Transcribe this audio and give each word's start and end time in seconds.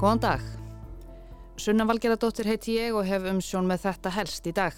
Góðan 0.00 0.20
dag. 0.22 0.44
Sunna 1.60 1.84
Valgeradóttir 1.84 2.46
heiti 2.48 2.78
ég 2.78 2.94
og 2.96 3.04
hef 3.04 3.26
umsjón 3.28 3.66
með 3.68 3.82
þetta 3.82 4.12
helst 4.14 4.46
í 4.48 4.52
dag. 4.56 4.72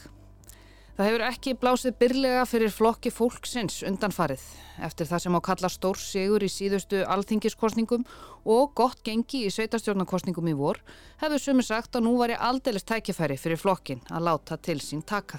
Það 0.97 1.07
hefur 1.07 1.25
ekki 1.29 1.55
blásið 1.63 1.95
byrlega 2.01 2.41
fyrir 2.51 2.75
flokki 2.75 3.13
fólksins 3.15 3.77
undanfarið 3.87 4.43
eftir 4.83 5.07
það 5.07 5.23
sem 5.23 5.39
á 5.39 5.41
kalla 5.47 5.71
stór 5.71 6.03
sigur 6.03 6.43
í 6.43 6.51
síðustu 6.51 7.05
alþingiskostningum 7.07 8.03
og 8.51 8.75
gott 8.75 9.07
gengi 9.07 9.47
í 9.47 9.55
sveitarstjórnarkostningum 9.55 10.51
í 10.51 10.59
vor 10.59 10.83
hefur 11.23 11.47
sumi 11.47 11.63
sagt 11.71 11.95
að 11.95 12.09
nú 12.09 12.19
var 12.19 12.35
ég 12.35 12.43
aldeilis 12.43 12.91
tækifæri 12.91 13.39
fyrir 13.39 13.63
flokkin 13.63 14.03
að 14.11 14.27
láta 14.27 14.59
til 14.59 14.81
sín 14.83 15.07
taka. 15.07 15.39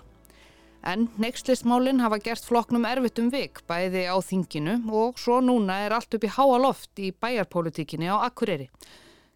En 0.80 1.10
nextlistmálinn 1.20 2.00
hafa 2.00 2.24
gert 2.24 2.48
flokknum 2.48 2.88
erfitt 2.88 3.20
um 3.20 3.28
vik 3.36 3.66
bæði 3.68 4.08
á 4.08 4.16
þinginu 4.16 4.80
og 4.96 5.20
svo 5.20 5.44
núna 5.44 5.84
er 5.84 6.00
allt 6.00 6.16
upp 6.16 6.24
í 6.24 6.38
háa 6.40 6.60
loft 6.72 7.04
í 7.04 7.12
bæjarpolitíkinni 7.12 8.08
á 8.08 8.24
Akureyri. 8.24 8.72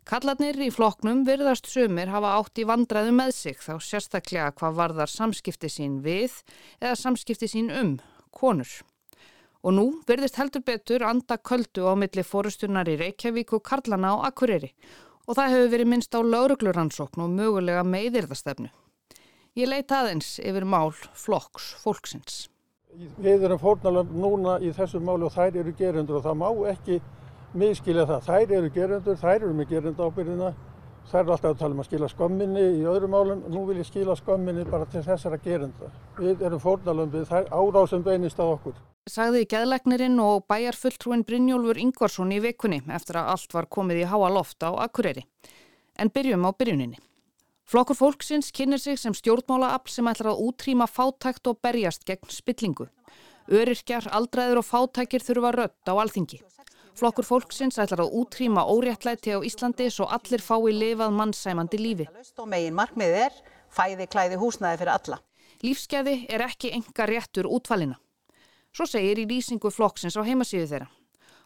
Kallarnir 0.08 0.56
í 0.64 0.70
flokknum 0.72 1.26
virðast 1.28 1.66
sumir 1.68 2.08
hafa 2.08 2.38
átt 2.38 2.62
í 2.62 2.64
vandraðu 2.64 3.12
með 3.12 3.32
sig 3.36 3.58
þá 3.60 3.74
sérstaklega 3.84 4.54
hvað 4.56 4.78
varðar 4.78 5.12
samskipti 5.12 5.68
sín 5.68 5.98
við 6.06 6.38
eða 6.80 6.94
samskipti 6.96 7.50
sín 7.52 7.68
um 7.76 7.90
konur. 8.32 8.70
Og 9.68 9.76
nú 9.76 9.86
virðist 10.08 10.40
heldur 10.40 10.64
betur 10.64 11.04
anda 11.04 11.36
köldu 11.36 11.90
á 11.92 11.94
milli 12.00 12.24
fórustunar 12.24 12.88
í 12.88 12.96
Reykjavík 13.02 13.52
og 13.58 13.66
Karlana 13.68 14.14
á 14.16 14.32
Akureyri 14.32 14.72
og 15.28 15.36
það 15.36 15.58
hefur 15.58 15.74
verið 15.76 15.92
minnst 15.92 16.16
á 16.16 16.24
laurugluransókn 16.24 17.28
og 17.28 17.36
mögulega 17.36 17.84
meðirðastefnu. 17.84 18.72
Ég 19.60 19.68
leita 19.68 20.05
aðeins 20.05 20.38
yfir 20.40 20.64
mál 20.64 20.96
flokks 20.96 21.74
fólksins. 21.84 22.46
Við 22.96 23.44
erum 23.44 23.60
fórnalöfn 23.60 24.24
núna 24.24 24.55
í 24.64 24.71
þessu 24.71 25.04
máli 25.04 25.27
og 25.27 25.36
þær 25.36 25.66
eru 25.66 25.76
gerendur 25.76 26.21
og 26.21 26.30
það 26.30 26.44
má 26.46 26.49
ekki 26.71 27.02
miskilja 27.53 28.07
það. 28.09 28.26
Þær 28.27 28.55
eru 28.59 28.71
gerendur, 28.73 29.20
þær 29.21 29.35
eru 29.35 29.53
með 29.53 29.70
gerenda 29.71 30.07
ábyrðina. 30.07 30.51
Þær 31.07 31.21
eru 31.21 31.34
alltaf 31.35 31.53
að 31.53 31.59
tala 31.62 31.76
um 31.76 31.81
að 31.81 31.87
skila 31.87 32.09
skömminni 32.12 32.65
í 32.81 32.84
öðrum 32.91 33.13
málum. 33.15 33.43
Nú 33.48 33.63
vil 33.70 33.77
ég 33.79 33.87
skila 33.87 34.15
skömminni 34.20 34.65
bara 34.67 34.87
til 34.91 35.03
þessara 35.05 35.40
gerenda. 35.40 35.91
Við 36.20 36.43
erum 36.43 36.59
fórnalöfn 36.59 37.13
við 37.13 37.31
árásum 37.48 38.03
beinist 38.03 38.41
að 38.43 38.53
okkur. 38.57 38.79
Sagði 39.07 39.45
geðlegnirinn 39.48 40.20
og 40.20 40.43
bæjarfulltrúin 40.51 41.23
Brynjólfur 41.23 41.79
Ingvarsson 41.79 42.34
í 42.35 42.41
vikunni 42.43 42.81
eftir 42.91 43.21
að 43.21 43.29
allt 43.37 43.55
var 43.55 43.70
komið 43.71 44.01
í 44.01 44.09
háa 44.12 44.31
loft 44.35 44.68
á 44.68 44.75
Akureyri. 44.84 45.23
En 45.95 46.12
byrjum 46.12 46.43
á 46.43 46.51
byrjuninni. 46.51 46.99
Flokkur 47.68 47.95
fólksins 47.99 48.51
kynir 48.55 48.79
sig 48.79 48.99
sem 48.99 49.15
stjórnmálaafl 49.15 49.91
sem 49.91 50.07
ætlar 50.07 50.34
að 50.34 50.43
útrýma 50.43 50.85
fátækt 50.87 51.48
og 51.51 51.57
berjast 51.63 52.03
gegn 52.07 52.29
spillingu. 52.31 52.85
Öryrkjar, 53.48 54.07
aldraður 54.12 54.62
og 54.62 54.68
fátækir 54.68 55.23
þurfa 55.23 55.51
rött 55.55 55.91
á 55.91 55.95
alþingi. 55.95 56.40
Flokkur 56.98 57.27
fólksins 57.27 57.77
ætlar 57.77 58.01
að 58.07 58.13
útrýma 58.17 58.63
óréttlæti 58.65 59.29
á 59.29 59.40
Íslandi 59.45 59.85
svo 59.93 60.07
allir 60.09 60.41
fái 60.41 60.71
lifað 60.73 61.13
mannsæmandi 61.13 61.77
lífi. 61.77 62.07
Megin 62.49 62.73
markmið 62.73 63.17
er 63.27 63.35
fæði 63.70 64.07
klæði 64.09 64.40
húsnaði 64.41 64.79
fyrir 64.81 64.94
alla. 64.95 65.19
Lífskeiði 65.62 66.16
er 66.34 66.41
ekki 66.47 66.72
enga 66.73 67.06
réttur 67.06 67.50
útvalina. 67.53 68.00
Svo 68.73 68.88
segir 68.90 69.22
í 69.22 69.28
lýsingu 69.29 69.69
flokksins 69.69 70.18
á 70.18 70.25
heimasíðu 70.25 70.72
þeirra. 70.72 70.88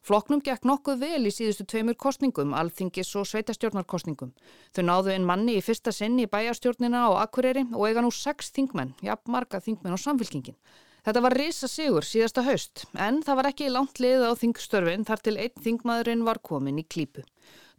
Floknum 0.08 0.40
gekk 0.42 0.64
nokkuð 0.66 1.04
vel 1.04 1.28
í 1.28 1.34
síðustu 1.36 1.66
tveimur 1.68 1.98
kostningum, 2.00 2.56
alþingis 2.58 3.12
og 3.20 3.28
sveitastjórnarkostningum. 3.30 4.32
Þau 4.72 4.84
náðu 4.88 5.12
einn 5.14 5.28
manni 5.28 5.58
í 5.60 5.66
fyrsta 5.66 5.92
sinn 5.92 6.16
í 6.18 6.30
bæjarstjórnina 6.32 7.04
á 7.12 7.28
Akureyri 7.28 7.68
og 7.76 7.86
eiga 7.90 8.02
nú 8.02 8.10
sex 8.16 8.50
þingmenn, 8.56 8.96
jafn 9.04 9.36
marga 9.36 9.60
þingmenn 9.62 9.94
á 9.94 10.00
samfélkingin. 10.00 10.58
Þetta 11.02 11.22
var 11.26 11.34
risa 11.34 11.66
sigur 11.66 12.06
síðasta 12.06 12.44
haust, 12.46 12.84
en 12.94 13.24
það 13.26 13.38
var 13.40 13.48
ekki 13.50 13.72
langt 13.74 13.98
lið 14.04 14.22
á 14.22 14.38
þingstörfin 14.38 15.06
þar 15.08 15.24
til 15.26 15.34
einn 15.42 15.64
þingmaðurinn 15.66 16.26
var 16.28 16.40
komin 16.46 16.78
í 16.78 16.86
klípu. 16.86 17.24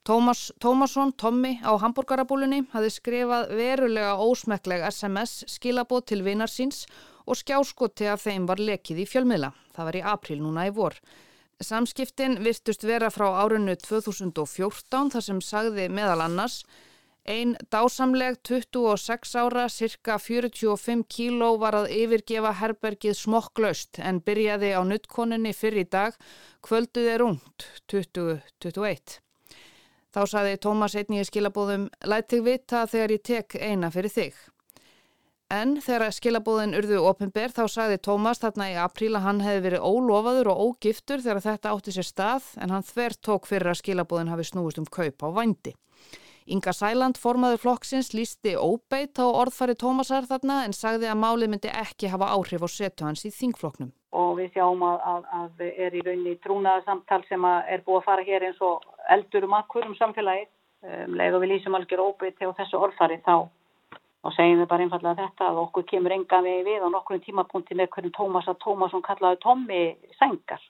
Tómas 0.03 0.49
Tómasson, 0.59 1.13
Tommi 1.15 1.61
á 1.63 1.71
Hamburgerabúlunni, 1.79 2.65
hafði 2.73 2.91
skrifað 2.91 3.53
verulega 3.55 4.17
ósmekleg 4.19 4.83
SMS 4.89 5.45
skilabóð 5.47 6.03
til 6.11 6.25
vinar 6.27 6.51
síns 6.51 6.89
og 7.23 7.39
skjáskoti 7.39 8.09
af 8.11 8.25
þeim 8.27 8.49
var 8.51 8.59
lekið 8.59 9.05
í 9.05 9.07
fjölmiðla. 9.07 9.53
Það 9.71 9.89
var 9.89 9.99
í 10.01 10.07
april 10.17 10.41
núna 10.43 10.67
í 10.67 10.75
vor. 10.75 10.99
Samskiptin 11.63 12.41
virtust 12.43 12.83
vera 12.83 13.13
frá 13.15 13.29
árunnu 13.39 13.77
2014 13.79 15.15
þar 15.15 15.27
sem 15.29 15.39
sagði 15.39 15.87
meðal 15.95 16.25
annars 16.27 16.65
Einn 17.23 17.55
dásamleg 17.71 18.41
26 18.43 19.35
ára, 19.39 19.69
cirka 19.69 20.19
45 20.19 21.05
kíló 21.07 21.53
var 21.63 21.77
að 21.79 21.93
yfirgefa 21.95 22.51
herbergið 22.59 23.15
smokklaust 23.15 24.01
en 24.03 24.19
byrjaði 24.27 24.73
á 24.75 24.83
nuttkoninni 24.83 25.53
fyrir 25.55 25.85
í 25.85 25.91
dag, 25.93 26.17
kvölduð 26.67 27.11
er 27.13 27.23
ungt, 27.23 27.69
2021. 27.87 29.21
Þá 30.13 30.23
saði 30.29 30.57
Tómas 30.59 30.97
einnig 30.99 31.23
í 31.23 31.29
skilabóðum, 31.31 31.87
læt 32.03 32.27
þig 32.35 32.43
vita 32.49 32.83
þegar 32.91 33.15
ég 33.15 33.23
tek 33.23 33.55
eina 33.55 33.93
fyrir 33.95 34.13
þig. 34.13 34.35
En 35.53 35.77
þegar 35.85 36.11
skilabóðin 36.17 36.75
urðu 36.75 37.05
ofinber 37.07 37.55
þá 37.55 37.67
sagði 37.71 38.01
Tómas 38.03 38.43
þarna 38.43 38.71
í 38.73 38.77
apríl 38.83 39.13
að 39.15 39.27
hann 39.29 39.45
hefði 39.45 39.63
verið 39.69 39.87
ólofaður 39.87 40.51
og 40.51 40.61
ógiftur 40.67 41.23
þegar 41.23 41.45
þetta 41.47 41.75
átti 41.77 41.95
sér 41.95 42.09
stað 42.09 42.51
en 42.59 42.75
hann 42.75 42.87
þver 42.89 43.17
tók 43.21 43.47
fyrir 43.47 43.71
að 43.71 43.83
skilabóðin 43.85 44.33
hafi 44.33 44.49
snúist 44.49 44.81
um 44.83 44.89
kaup 44.89 45.23
á 45.23 45.29
vændi. 45.39 45.77
Inga 46.47 46.73
Sæland, 46.75 47.19
formaður 47.23 47.61
flokksins, 47.63 48.13
lísti 48.17 48.57
óbeitt 48.59 49.21
á 49.23 49.27
orðfari 49.27 49.77
Tómasar 49.79 50.27
þarna 50.27 50.63
en 50.67 50.75
sagði 50.77 51.11
að 51.13 51.21
málið 51.23 51.53
myndi 51.53 51.71
ekki 51.83 52.11
hafa 52.11 52.33
áhrif 52.35 52.67
á 52.67 52.69
setu 52.71 53.07
hans 53.07 53.25
í 53.29 53.31
þingfloknum. 53.31 53.93
Og 54.13 54.35
við 54.41 54.53
sjáum 54.57 54.83
að, 54.85 54.99
að, 55.13 55.31
að 55.39 55.65
er 55.71 55.95
í 55.95 56.03
rauninni 56.03 56.35
trúnaða 56.43 56.83
samtal 56.89 57.23
sem 57.29 57.47
er 57.47 57.85
búið 57.87 58.03
að 58.03 58.07
fara 58.11 58.27
hér 58.27 58.49
eins 58.49 58.61
og 58.61 58.83
eldur 59.15 59.47
um 59.49 59.57
akkur 59.61 59.87
um 59.87 59.97
samfélagið. 60.01 60.51
Um, 60.83 61.13
leið 61.15 61.37
og 61.37 61.45
við 61.45 61.53
lýsum 61.53 61.77
algjör 61.79 62.01
óbeitt 62.09 62.43
á 62.43 62.59
þessu 62.59 62.81
orðfari 62.83 63.21
þá 63.23 63.47
og 64.23 64.35
segjum 64.37 64.63
við 64.63 64.69
bara 64.71 64.87
einfallega 64.87 65.27
þetta 65.27 65.49
að 65.51 65.61
okkur 65.65 65.87
kemur 65.91 66.15
enga 66.15 66.41
vegi 66.43 66.65
við 66.67 66.87
á 66.87 66.89
nokkrum 66.91 67.23
tímapunkti 67.23 67.77
með 67.79 67.91
hvernig 67.95 68.15
Tómas 68.17 68.49
að 68.51 68.61
Tómasson 68.63 69.05
kallaði 69.07 69.39
Tommi 69.43 69.83
Sengar. 70.19 70.63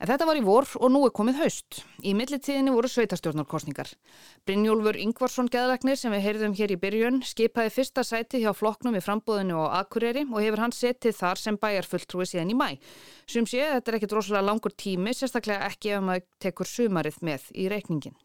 En 0.00 0.08
þetta 0.08 0.24
var 0.24 0.38
í 0.38 0.44
vor 0.44 0.64
og 0.80 0.88
nú 0.88 1.02
er 1.04 1.12
komið 1.12 1.42
haust. 1.42 1.82
Í 2.00 2.14
millitíðinni 2.16 2.72
voru 2.72 2.88
sveitarstjórnarkostningar. 2.88 3.90
Brynjólfur 4.48 4.96
Ingvarsson 4.96 5.50
geðalagnir 5.52 5.98
sem 6.00 6.14
við 6.14 6.24
heyrðum 6.24 6.54
hér 6.56 6.72
í 6.72 6.78
byrjun 6.80 7.18
skipaði 7.28 7.74
fyrsta 7.74 8.04
sæti 8.08 8.40
hjá 8.40 8.54
flokknum 8.56 8.96
í 8.96 9.02
frambóðinu 9.04 9.60
á 9.60 9.82
Akureyri 9.82 10.24
og 10.24 10.40
hefur 10.40 10.64
hann 10.64 10.72
setið 10.72 11.18
þar 11.18 11.42
sem 11.42 11.58
bæjarfulltrúi 11.60 12.24
síðan 12.30 12.54
í 12.54 12.56
mæ. 12.56 12.68
Sum 13.28 13.44
sé 13.44 13.60
þetta 13.60 13.92
er 13.92 13.98
ekkit 13.98 14.16
rosalega 14.16 14.46
langur 14.48 14.72
tími, 14.72 15.12
sérstaklega 15.12 15.68
ekki 15.68 15.92
ef 15.98 16.08
maður 16.08 16.26
tekur 16.46 16.72
sumarið 16.72 17.20
með 17.28 17.52
í 17.52 17.68
reikningin. 17.68 18.16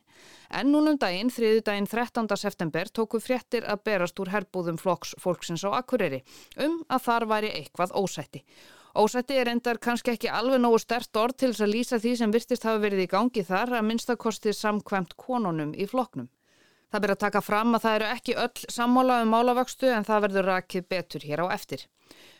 En 0.55 0.71
núnum 0.71 0.95
daginn, 1.01 1.27
þriðu 1.33 1.59
daginn 1.67 1.89
13. 1.91 2.31
september, 2.39 2.87
tóku 2.87 3.19
fréttir 3.19 3.67
að 3.67 3.83
berast 3.89 4.19
úr 4.23 4.31
herbúðum 4.31 4.79
flokks 4.79 5.11
fólksins 5.19 5.67
á 5.67 5.75
Akureyri 5.75 6.23
um 6.55 6.79
að 6.87 7.05
þar 7.09 7.29
væri 7.33 7.51
eitthvað 7.59 7.95
ósætti. 7.99 8.45
Ósætti 8.95 9.35
er 9.35 9.49
endar 9.51 9.75
kannski 9.83 10.13
ekki 10.13 10.29
alveg 10.31 10.61
nógu 10.63 10.77
stert 10.79 11.17
orð 11.19 11.35
til 11.41 11.49
þess 11.51 11.63
að 11.65 11.73
lýsa 11.73 11.97
því 11.99 12.11
sem 12.15 12.31
virtist 12.31 12.63
hafa 12.63 12.79
verið 12.79 13.01
í 13.03 13.07
gangi 13.11 13.41
þar 13.43 13.73
að 13.75 13.87
minnstakosti 13.89 14.53
samkvæmt 14.55 15.17
konunum 15.19 15.73
í 15.75 15.87
flokknum. 15.91 16.29
Það 16.93 17.03
byrja 17.03 17.15
að 17.17 17.23
taka 17.25 17.41
fram 17.43 17.75
að 17.75 17.83
það 17.83 17.95
eru 17.97 18.07
ekki 18.13 18.37
öll 18.39 18.71
sammála 18.71 19.17
um 19.25 19.33
málavöxtu 19.35 19.89
en 19.91 20.07
það 20.07 20.23
verður 20.27 20.47
rakið 20.51 20.87
betur 20.93 21.25
hér 21.27 21.43
á 21.43 21.45
eftir. 21.57 21.83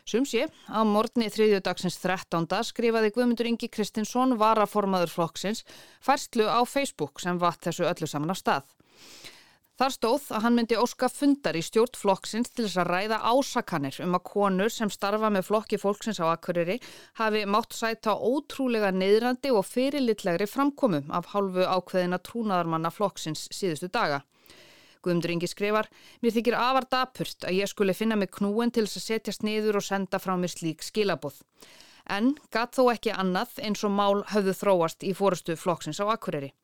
Sumsi, 0.08 0.46
á 0.48 0.80
morgni 0.86 1.28
þriðjudagsins 1.34 2.00
13. 2.00 2.48
skrifaði 2.70 3.12
Guðmundur 3.12 3.50
Ingi 3.50 3.68
Kristinsson 3.68 4.38
varaformaður 4.40 5.12
flokksins 5.12 5.60
færslu 6.00 6.48
á 6.48 6.64
Facebook 6.64 7.20
sem 7.20 7.36
vatt 7.42 7.68
þessu 7.68 7.84
öllu 7.90 8.08
saman 8.08 8.32
af 8.32 8.40
stað. 8.40 8.72
Þar 9.76 9.92
stóð 9.92 10.28
að 10.32 10.44
hann 10.46 10.54
myndi 10.56 10.76
óska 10.80 11.08
fundar 11.12 11.56
í 11.58 11.60
stjórn 11.60 11.98
flokksins 12.00 12.48
til 12.48 12.64
þess 12.64 12.78
að 12.80 12.88
ræða 12.94 13.18
ásakanir 13.28 13.98
um 14.06 14.16
að 14.16 14.22
konur 14.30 14.72
sem 14.72 14.88
starfa 14.88 15.28
með 15.34 15.44
flokki 15.50 15.76
fólksins 15.82 16.20
á 16.24 16.32
Akureyri 16.32 16.78
hafi 17.20 17.42
mátt 17.44 17.76
sæta 17.76 18.14
ótrúlega 18.16 18.88
neyðrandi 18.96 19.52
og 19.52 19.68
fyrirlitlegri 19.68 20.48
framkomum 20.48 21.12
af 21.12 21.28
hálfu 21.34 21.68
ákveðina 21.68 22.22
trúnaðarmanna 22.24 22.88
flokksins 22.88 23.50
síðustu 23.52 23.92
daga. 23.92 24.22
Guðmundur 25.04 25.36
Ingi 25.36 25.52
skrifar, 25.52 25.92
mér 26.24 26.38
þykir 26.38 26.56
afar 26.56 26.88
dapurt 26.96 27.44
að 27.44 27.60
ég 27.60 27.68
skulle 27.68 27.94
finna 27.94 28.16
mig 28.16 28.32
knúin 28.32 28.72
til 28.72 28.88
þess 28.88 29.02
að 29.02 29.08
setjast 29.10 29.44
niður 29.44 29.82
og 29.82 29.90
senda 29.92 30.16
frá 30.16 30.38
mér 30.40 30.56
slík 30.56 30.80
skilabóð. 30.88 31.42
En 32.08 32.32
gatt 32.48 32.78
þó 32.78 32.88
ekki 32.96 33.12
annað 33.12 33.60
eins 33.60 33.84
og 33.84 33.92
mál 33.92 34.24
höfðu 34.32 34.56
þróast 34.56 35.04
í 35.04 35.12
fórustu 35.12 35.52
flokksins 35.60 36.00
á 36.00 36.08
Akureyri. 36.08 36.56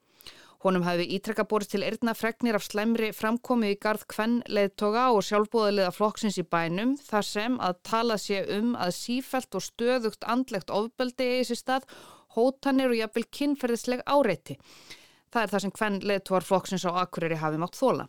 Honum 0.62 0.84
hafi 0.86 1.08
ítrekka 1.16 1.42
borist 1.50 1.72
til 1.74 1.82
erðna 1.82 2.12
fregnir 2.14 2.54
af 2.54 2.62
slemri 2.62 3.08
framkomi 3.18 3.72
í 3.72 3.78
garð 3.82 4.04
kvenn 4.12 4.36
leðtoga 4.46 5.08
og 5.10 5.24
sjálfbóðaliða 5.26 5.90
flokksins 5.96 6.36
í 6.38 6.44
bænum 6.46 6.92
þar 7.02 7.26
sem 7.26 7.56
að 7.58 7.80
tala 7.88 8.14
sé 8.22 8.44
um 8.56 8.76
að 8.78 8.92
sífælt 8.94 9.58
og 9.58 9.64
stöðugt 9.66 10.22
andlegt 10.22 10.70
ofbeldi 10.70 11.26
í 11.26 11.40
þessi 11.40 11.56
stað, 11.58 11.88
hótanir 12.36 12.92
og 12.92 13.00
jafnvel 13.00 13.24
kynferðisleg 13.38 14.04
áreiti. 14.06 14.54
Það 15.34 15.42
er 15.42 15.50
það 15.50 15.64
sem 15.64 15.72
kvenn 15.80 15.98
leðtogar 16.12 16.46
flokksins 16.46 16.86
á 16.86 16.90
Akureyri 17.02 17.40
hafi 17.42 17.58
mátt 17.58 17.78
þóla. 17.80 18.06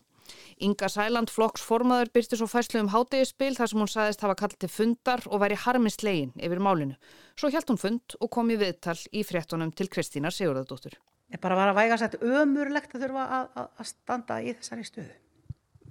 Inga 0.61 0.91
Sæland 0.94 1.33
flokksformaður 1.33 2.11
byrti 2.13 2.38
svo 2.38 2.45
fæslu 2.51 2.83
um 2.83 2.91
hátegispil 2.94 3.57
þar 3.57 3.71
sem 3.71 3.81
hún 3.81 3.91
saðist 3.91 4.21
hafa 4.21 4.38
kallt 4.44 4.59
til 4.61 4.69
fundar 4.69 5.25
og 5.25 5.41
væri 5.41 5.57
harmislegin 5.57 6.38
yfir 6.38 6.61
málinu. 6.61 7.00
Svo 7.33 7.50
hjælt 7.50 7.73
hún 7.73 7.81
fund 7.81 8.17
og 8.21 8.31
kom 8.38 8.53
í 8.53 8.59
viðtal 8.61 9.00
í 9.09 9.25
fréttonum 9.25 9.73
til 9.73 9.89
Kristínar 9.89 10.38
Sigurðardóttur. 10.38 11.01
Er 11.31 11.41
bara 11.43 11.59
vera 11.59 11.73
að 11.73 11.79
væga 11.81 11.99
sætt 12.01 12.17
ömurlegt 12.21 12.95
að 12.95 13.05
þurfa 13.05 13.27
að, 13.37 13.47
að, 13.61 13.69
að 13.79 13.89
standa 13.91 14.41
í 14.41 14.55
þessari 14.57 14.89
stöðu. 14.89 15.15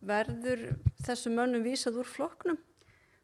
Verður 0.03 0.67
þessu 1.07 1.33
mönnum 1.33 1.65
vísað 1.65 2.03
úr 2.03 2.11
flokknum? 2.11 2.61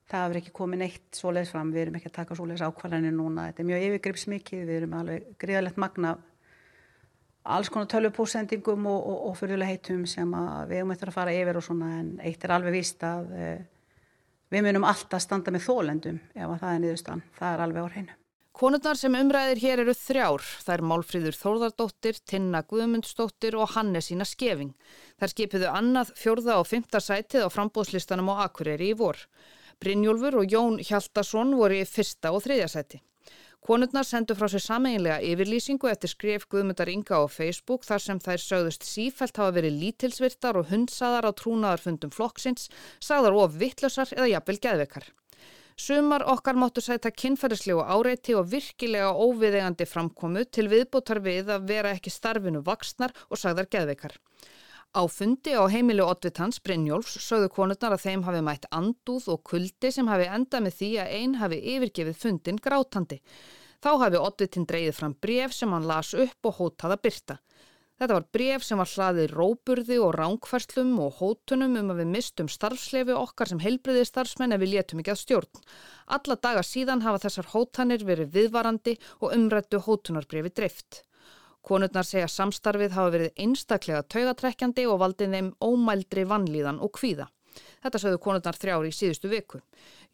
Það 0.08 0.24
hefur 0.24 0.40
ekki 0.40 0.54
komið 0.56 0.80
neitt 0.84 1.18
svoleiðis 1.18 1.52
fram, 1.52 1.70
við 1.74 1.82
erum 1.82 1.98
ekki 1.98 2.08
að 2.08 2.18
taka 2.22 2.36
svoleiðis 2.38 2.64
ákvarðanir 2.64 3.12
núna, 3.12 3.50
þetta 3.50 3.60
er 3.60 3.68
mjög 3.68 3.86
yfirgripsmikið, 3.88 4.62
við 4.64 4.78
erum 4.78 4.94
alveg 4.96 5.26
gríðalegt 5.42 5.80
magna 5.82 6.14
alls 7.48 7.70
konar 7.72 7.88
tölvupósendingum 7.88 8.86
og, 8.86 9.00
og, 9.08 9.18
og 9.30 9.36
fyrirlega 9.38 9.72
heitum 9.72 10.04
sem 10.08 10.32
við 10.68 10.82
höfum 10.82 10.94
eftir 10.94 11.12
að 11.12 11.16
fara 11.16 11.34
yfir 11.34 11.58
og 11.58 11.64
svona 11.64 11.90
en 12.00 12.14
eitt 12.24 12.44
er 12.44 12.54
alveg 12.54 12.76
víst 12.76 13.04
að 13.06 13.30
e, 13.32 13.50
við 14.52 14.66
munum 14.66 14.86
alltaf 14.88 15.24
standa 15.24 15.54
með 15.54 15.64
þólendum 15.68 16.18
ef 16.34 16.44
að 16.44 16.58
það 16.62 16.74
er 16.74 16.82
niðurstan, 16.84 17.22
það 17.38 17.54
er 17.54 17.64
alveg 17.64 17.88
á 17.88 17.92
hreinu. 17.94 18.18
Konurnar 18.58 18.98
sem 18.98 19.14
umræðir 19.14 19.60
hér 19.62 19.80
eru 19.84 19.92
þrjár. 19.94 20.42
Það 20.42 20.72
er 20.72 20.80
Málfríður 20.90 21.36
Þórðardóttir, 21.38 22.16
Tinna 22.26 22.64
Guðmundsdóttir 22.66 23.54
og 23.54 23.76
Hannesína 23.76 24.24
Skeving. 24.26 24.72
Þær 25.22 25.30
skipiðu 25.30 25.68
annað, 25.70 26.10
fjórða 26.18 26.56
og 26.58 26.66
fymta 26.66 26.98
sætið 26.98 27.46
á 27.46 27.54
frambóðslistanum 27.54 28.32
á 28.34 28.42
Akureyri 28.48 28.88
í 28.90 28.96
vor. 28.98 29.20
Brynjólfur 29.78 30.40
og 30.40 30.50
Jón 30.50 30.80
Hjaldarsson 30.82 31.54
voru 31.54 31.78
í 31.78 31.84
fyrsta 31.86 32.32
og 32.34 32.42
þriðja 32.48 32.66
sæti. 32.72 33.00
Konurnar 33.62 34.08
sendu 34.08 34.34
frá 34.34 34.50
sér 34.50 34.64
sameinlega 34.64 35.22
yfirlýsingu 35.22 35.92
eftir 35.92 36.10
skrif 36.10 36.48
Guðmundar 36.50 36.90
Inga 36.90 37.22
á 37.22 37.30
Facebook 37.30 37.86
þar 37.86 38.02
sem 38.02 38.18
þær 38.26 38.42
sögðust 38.42 38.90
sífælt 38.90 39.38
hafa 39.38 39.54
verið 39.60 39.78
lítilsvirtar 39.84 40.58
og 40.58 40.66
hundsaðar 40.72 41.30
á 41.30 41.32
trúnaðarfundum 41.38 42.10
flokksins, 42.10 42.66
sagðar 42.98 43.38
of 43.38 43.54
vittlösar 43.62 44.10
eða 44.18 44.32
jafnvel 44.34 44.58
geðveikar. 44.66 45.10
Sumar 45.78 46.24
okkar 46.26 46.56
máttu 46.58 46.82
sæta 46.82 47.12
kynferðislegu 47.14 47.84
áreiti 47.86 48.34
og 48.34 48.48
virkilega 48.50 49.12
óviðegandi 49.14 49.86
framkomu 49.86 50.42
til 50.50 50.64
viðbútar 50.72 51.20
við 51.22 51.52
að 51.54 51.68
vera 51.68 51.92
ekki 51.94 52.10
starfinu 52.10 52.64
vaksnar 52.66 53.14
og 53.30 53.38
sagðar 53.38 53.68
geðveikar. 53.70 54.16
Á 54.90 55.06
fundi 55.06 55.54
á 55.54 55.62
heimilu 55.70 56.02
Otvitans 56.02 56.58
Brynjólfs 56.66 57.20
sögðu 57.22 57.52
konurnar 57.54 57.94
að 57.94 58.08
þeim 58.08 58.26
hafi 58.26 58.42
mætt 58.42 58.66
andúð 58.74 59.30
og 59.36 59.44
kuldi 59.46 59.92
sem 59.94 60.10
hafi 60.10 60.26
endað 60.26 60.66
með 60.66 60.78
því 60.80 60.90
að 61.04 61.14
einn 61.20 61.38
hafi 61.44 61.62
yfirgefið 61.76 62.20
fundin 62.24 62.58
grátandi. 62.66 63.20
Þá 63.78 63.90
hafi 64.02 64.22
Otvitin 64.24 64.66
dreyið 64.66 64.96
fram 64.98 65.14
bref 65.22 65.54
sem 65.54 65.70
hann 65.70 65.86
las 65.86 66.10
upp 66.10 66.50
og 66.50 66.58
hótaða 66.58 66.98
byrta. 66.98 67.38
Þetta 67.98 68.14
var 68.14 68.26
bref 68.30 68.62
sem 68.62 68.78
var 68.78 68.90
hlaðið 68.92 69.32
róburði 69.34 69.96
og 69.98 70.12
ránkverslum 70.14 70.92
og 71.02 71.16
hótunum 71.18 71.72
um 71.80 71.88
að 71.90 72.04
við 72.04 72.12
mistum 72.12 72.50
starfslefi 72.52 73.16
okkar 73.18 73.50
sem 73.50 73.62
heilbriði 73.64 74.04
starfsmenn 74.06 74.54
ef 74.54 74.62
við 74.62 74.76
létum 74.76 75.02
ekki 75.02 75.14
að 75.16 75.22
stjórn. 75.24 75.64
Alla 76.14 76.36
daga 76.38 76.62
síðan 76.62 77.02
hafa 77.02 77.24
þessar 77.24 77.50
hótanir 77.56 78.04
verið 78.06 78.30
viðvarandi 78.36 78.94
og 79.18 79.34
umrættu 79.34 79.82
hótunarbrefi 79.82 80.54
dreift. 80.54 81.00
Konurnar 81.66 82.06
segja 82.06 82.28
samstarfið 82.30 82.94
hafa 82.94 83.14
verið 83.16 83.42
einstaklega 83.42 84.04
taugatrekkjandi 84.14 84.86
og 84.86 85.02
valdið 85.02 85.34
þeim 85.34 85.50
ómældri 85.58 86.24
vannlíðan 86.30 86.78
og 86.78 86.94
kvíða. 87.00 87.26
Þetta 87.84 88.00
sögðu 88.02 88.20
konurnar 88.24 88.58
þrjári 88.58 88.90
í 88.90 88.96
síðustu 88.96 89.30
viku. 89.32 89.60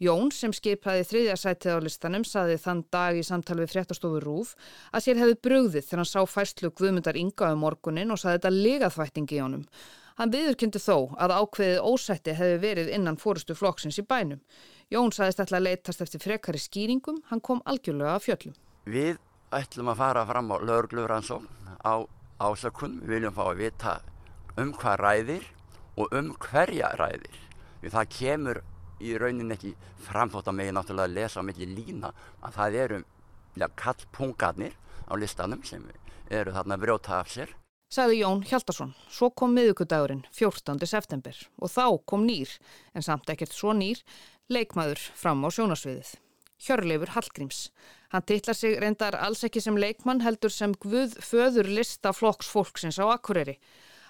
Jón 0.01 0.31
sem 0.35 0.53
skipaði 0.55 1.03
þriðja 1.09 1.35
sætið 1.39 1.77
á 1.77 1.79
listanum 1.85 2.25
saði 2.27 2.57
þann 2.61 2.85
dag 2.91 3.17
í 3.17 3.25
samtal 3.25 3.59
við 3.61 3.73
fréttastofu 3.73 4.21
Rúf 4.23 4.55
að 4.91 5.05
sér 5.07 5.21
hefði 5.23 5.37
brugðið 5.47 5.85
þegar 5.87 6.01
hann 6.03 6.11
sá 6.11 6.21
fæslu 6.29 6.71
Guðmundar 6.71 7.19
Inga 7.19 7.51
um 7.53 7.63
morgunin 7.65 8.11
og 8.11 8.21
saði 8.21 8.39
þetta 8.39 8.55
legaþvættingi 8.55 9.39
í 9.39 9.43
honum. 9.43 9.67
Hann 10.15 10.31
viðurkyndi 10.31 10.79
þó 10.79 11.11
að 11.19 11.33
ákveðið 11.35 11.81
ósætti 11.83 12.35
hefði 12.37 12.59
verið 12.61 12.91
innan 12.95 13.17
fórustu 13.19 13.55
flokksins 13.57 13.99
í 13.99 14.05
bænum. 14.07 14.39
Jón 14.93 15.11
saðist 15.11 15.41
alltaf 15.43 15.57
að 15.59 15.65
leytast 15.65 16.03
eftir 16.05 16.23
frekari 16.23 16.61
skýringum, 16.61 17.19
hann 17.31 17.41
kom 17.43 17.59
algjörlega 17.67 18.13
að 18.15 18.23
fjöllum. 18.29 18.55
Við 18.87 19.17
ætlum 19.55 19.91
að 19.91 19.99
fara 19.99 20.23
fram 20.29 20.53
á 20.53 20.57
lögurgluransón 20.61 21.49
á 21.83 22.07
ásökun. 22.39 23.01
Við 23.03 23.17
viljum 23.17 23.35
fá 23.35 23.43
að 23.49 23.59
vita 23.65 23.97
um 24.61 24.71
hvað 24.75 25.01
ræðir 25.03 25.49
og 25.95 26.13
um 26.15 26.31
hverja 26.39 26.93
ræðir. 26.99 27.41
Því 27.81 27.91
það 27.93 28.13
kemur 28.19 28.61
í 29.03 29.17
raunin 29.19 29.53
ekki 29.55 29.73
framþótt 30.05 30.49
að 30.49 30.57
megin 30.59 30.77
náttúrulega 30.77 31.09
að 31.09 31.17
lesa 31.19 31.43
milli 31.45 31.67
lína 31.71 32.11
að 32.41 32.57
það 32.57 32.79
eru 32.85 33.03
ja, 33.59 33.69
kallpungarnir 33.75 34.75
á 35.07 35.13
listanum 35.19 35.63
sem 35.67 35.85
eru 36.31 36.55
þarna 36.55 36.79
brjóta 36.81 37.19
af 37.19 37.31
sér. 37.31 37.53
Saði 37.91 38.23
Jón 38.23 38.41
Hjaldarsson. 38.43 38.95
Svo 39.13 39.29
kom 39.29 39.53
miðugudagurinn 39.55 40.25
14. 40.33 40.81
september 40.89 41.37
og 41.61 41.71
þá 41.71 41.85
kom 42.09 42.25
nýr, 42.27 42.49
en 42.97 43.05
samt 43.05 43.29
ekkert 43.29 43.53
svo 43.53 43.75
nýr, 43.77 44.01
leikmaður 44.51 45.03
fram 45.15 45.45
á 45.45 45.49
sjónasviðið. 45.53 46.15
Hjörleifur 46.65 47.11
Hallgríms. 47.13 47.69
Hann 48.09 48.25
titlar 48.25 48.57
sig 48.57 48.79
reyndar 48.81 49.17
alls 49.19 49.43
ekki 49.45 49.61
sem 49.61 49.77
leikmann 49.77 50.23
heldur 50.23 50.53
sem 50.53 50.73
Guð 50.81 51.17
föður 51.21 51.69
lista 51.69 52.13
flokksfólksins 52.15 52.97
á 52.97 53.05
Akureyri. 53.11 53.59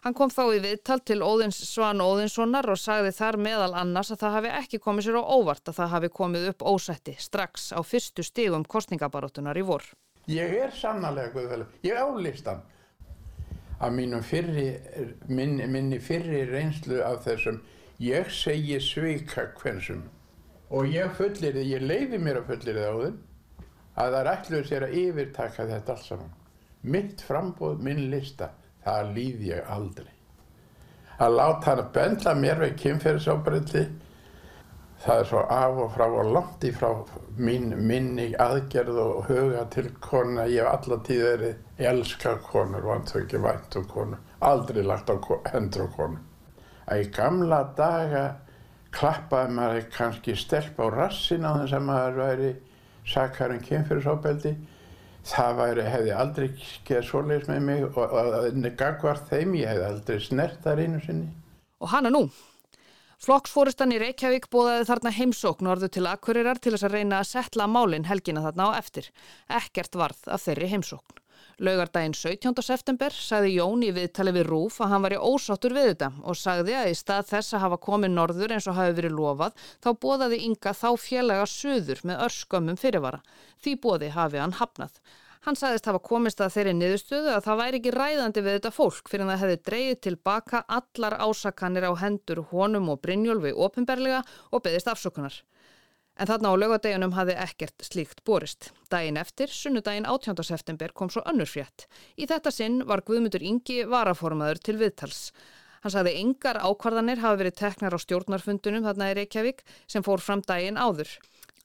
Hann 0.06 0.14
kom 0.14 0.30
þá 0.30 0.44
í 0.54 0.58
viðtal 0.62 1.00
til 1.02 1.24
Óðins 1.26 1.58
Svan 1.66 1.98
Óðinssonar 1.98 2.68
og 2.70 2.78
sagði 2.78 3.10
þar 3.18 3.40
meðal 3.42 3.72
annars 3.74 4.12
að 4.14 4.20
það 4.22 4.36
hafi 4.36 4.50
ekki 4.60 4.80
komið 4.84 5.06
sér 5.08 5.16
á 5.18 5.24
óvart 5.34 5.70
að 5.72 5.78
það 5.80 5.94
hafi 5.96 6.10
komið 6.14 6.44
upp 6.52 6.66
ósætti 6.70 7.16
strax 7.18 7.72
á 7.74 7.82
fyrstu 7.82 8.22
stigum 8.22 8.68
kostningabaróttunar 8.70 9.58
í 9.58 9.64
vor. 9.66 9.88
Ég 10.30 10.52
er 10.62 10.76
sannarlega 10.78 11.32
Guðfælu, 11.34 11.66
ég 11.82 11.98
álistan 11.98 12.62
að 13.82 13.96
mínum 13.98 14.22
fyrri, 14.22 14.68
minni, 15.26 15.66
minni 15.74 15.98
fyrri 15.98 16.44
reynslu 16.52 17.00
af 17.02 17.24
þessum 17.26 17.58
ég 18.06 18.30
segi 18.30 18.78
sveika 18.78 19.48
hvensum 19.58 20.04
og 20.70 20.86
ég 20.86 21.18
fullir 21.18 21.58
þið, 21.58 21.72
ég 21.72 21.82
leiði 21.82 22.20
mér 22.22 22.44
að 22.44 22.52
fullir 22.52 22.78
þið 22.78 22.86
á 22.86 22.96
þeim 23.02 23.18
að 23.96 24.14
það 24.14 24.20
er 24.20 24.30
ætluð 24.36 24.70
sér 24.70 24.86
að 24.86 24.96
yfirtaka 25.02 25.68
þetta 25.74 25.98
alls 25.98 26.06
saman. 26.12 26.38
Mitt 26.86 27.26
frambóð, 27.26 27.82
minn 27.82 28.06
lista, 28.14 28.52
það 28.86 29.14
líð 29.18 29.46
ég 29.50 29.70
aldrei. 29.76 30.12
Að 31.16 31.38
láta 31.40 31.72
hann 31.72 31.86
bendla 31.96 32.34
mér 32.36 32.60
við 32.62 32.76
kynferðisábreyndi, 32.82 33.84
það 35.06 35.22
er 35.22 35.30
svo 35.30 35.42
af 35.56 35.80
og 35.84 35.92
frá 35.96 36.06
og 36.08 36.32
langt 36.36 36.66
í 36.68 36.72
frá 36.76 36.90
mín, 37.38 37.72
minni 37.88 38.30
aðgerð 38.42 39.00
og 39.00 39.30
huga 39.30 39.66
til 39.72 39.90
kona. 40.04 40.48
Ég 40.52 40.66
hef 40.66 40.72
alla 40.74 41.00
tíð 41.08 41.24
verið 41.30 41.88
elska 41.92 42.38
konur, 42.46 42.86
vant 42.88 43.12
þau 43.12 43.22
ekki 43.22 43.42
vænt 43.44 43.80
um 43.80 43.88
konur, 43.92 44.24
aldrei 44.40 44.84
lagt 44.84 45.12
á 45.12 45.16
hendur 45.54 45.88
á 45.88 45.90
konur. 45.96 46.24
Að 46.86 47.02
í 47.02 47.10
gamla 47.16 47.62
daga 47.78 48.26
klappaði 48.96 49.56
maður 49.58 49.90
kannski 49.96 50.36
stelp 50.40 50.78
á 50.80 50.86
rassin 50.94 51.48
á 51.48 51.52
þess 51.64 51.76
að 51.76 51.88
maður 51.90 52.20
væri 52.22 52.52
sakarinn 53.06 53.64
kynfyrirsóbeldi 53.66 54.54
það 55.26 55.60
væri, 55.60 55.86
hefði 55.90 56.12
aldrei 56.16 56.48
skeið 56.62 57.08
svoleiðis 57.10 57.48
með 57.50 57.64
mig 57.70 57.86
og, 57.88 57.98
og 58.04 58.68
gagvar 58.80 59.22
þeim, 59.30 59.56
ég 59.60 59.72
hefði 59.72 59.88
aldrei 59.90 60.20
snert 60.24 60.60
þar 60.66 60.84
einu 60.84 61.02
sinni. 61.06 61.32
Og 61.82 61.92
hana 61.92 62.12
nú? 62.14 62.28
Flokksfóristan 63.26 63.94
í 63.96 64.00
Reykjavík 64.02 64.50
bóðaði 64.54 64.88
þarna 64.90 65.12
heimsókn 65.16 65.70
orðu 65.72 65.90
til 65.96 66.06
akkurirar 66.10 66.60
til 66.62 66.76
þess 66.76 66.86
að 66.86 66.98
reyna 67.00 67.22
að 67.22 67.30
setla 67.32 67.68
málinn 67.72 68.08
helgina 68.10 68.44
þarna 68.44 68.70
á 68.70 68.78
eftir. 68.78 69.08
Ekkert 69.50 69.96
varð 69.98 70.28
af 70.30 70.44
þeirri 70.46 70.70
heimsókn. 70.76 71.22
Laugardaginn 71.64 72.12
17. 72.12 72.52
september 72.68 73.14
sagði 73.16 73.54
Jón 73.56 73.84
í 73.88 73.94
viðtali 73.96 74.34
við 74.36 74.50
Rúf 74.50 74.82
að 74.84 74.90
hann 74.92 75.06
var 75.06 75.14
í 75.16 75.20
ósáttur 75.24 75.72
við 75.78 75.86
þetta 75.94 76.10
og 76.28 76.36
sagði 76.36 76.74
að 76.76 76.90
í 76.92 76.98
stað 77.00 77.30
þess 77.30 77.56
að 77.56 77.64
hafa 77.64 77.78
komið 77.86 78.12
norður 78.12 78.54
eins 78.58 78.68
og 78.68 78.76
hafi 78.76 78.98
verið 78.98 79.16
lofað 79.16 79.62
þá 79.86 79.90
bóðaði 80.04 80.42
Inga 80.50 80.74
þá 80.76 80.90
félaga 81.00 81.46
söður 81.48 82.02
með 82.12 82.26
örskömmum 82.28 82.82
fyrirvara. 82.82 83.22
Því 83.64 83.78
bóði 83.88 84.12
hafi 84.18 84.44
hann 84.44 84.58
hafnað. 84.60 85.00
Hann 85.48 85.56
sagðist 85.56 85.88
hafa 85.88 86.04
komist 86.04 86.44
að 86.44 86.54
þeirri 86.58 86.76
niðurstöðu 86.76 87.32
að 87.38 87.44
það 87.48 87.60
væri 87.64 87.80
ekki 87.80 87.96
ræðandi 87.96 88.44
við 88.44 88.56
þetta 88.58 88.76
fólk 88.76 89.12
fyrir 89.14 89.24
að 89.24 89.32
það 89.32 89.44
hefði 89.46 89.58
dreyið 89.70 89.98
tilbaka 90.10 90.66
allar 90.82 91.20
ásakanir 91.24 91.88
á 91.88 91.92
hendur 92.04 92.44
honum 92.52 92.92
og 92.92 93.00
Brynjólfi 93.06 93.56
ofinberlega 93.56 94.26
og 94.52 94.66
beðist 94.66 94.92
afsökunar. 94.92 95.40
En 96.16 96.30
þarna 96.30 96.54
á 96.54 96.56
lögadeginum 96.56 97.14
hafði 97.18 97.36
ekkert 97.44 97.84
slíkt 97.84 98.22
borist. 98.24 98.70
Dæin 98.92 99.20
eftir, 99.20 99.52
sunnudaginn 99.52 100.08
18. 100.08 100.44
september, 100.48 100.94
kom 100.96 101.10
svo 101.12 101.26
önnur 101.28 101.50
frétt. 101.50 101.90
Í 102.16 102.28
þetta 102.30 102.54
sinn 102.56 102.82
var 102.88 103.04
Guðmundur 103.04 103.44
Ingi 103.44 103.82
varaformaður 103.92 104.62
til 104.64 104.78
viðtals. 104.80 105.32
Hann 105.84 105.94
sagði 105.94 106.16
engar 106.22 106.62
ákvarðanir 106.64 107.20
hafi 107.22 107.42
verið 107.44 107.58
teknar 107.60 107.94
á 107.94 108.00
stjórnarfundunum 108.00 108.88
þarna 108.88 109.10
í 109.12 109.18
Reykjavík 109.20 109.60
sem 109.92 110.06
fór 110.08 110.24
fram 110.24 110.42
dægin 110.42 110.80
áður. 110.80 111.12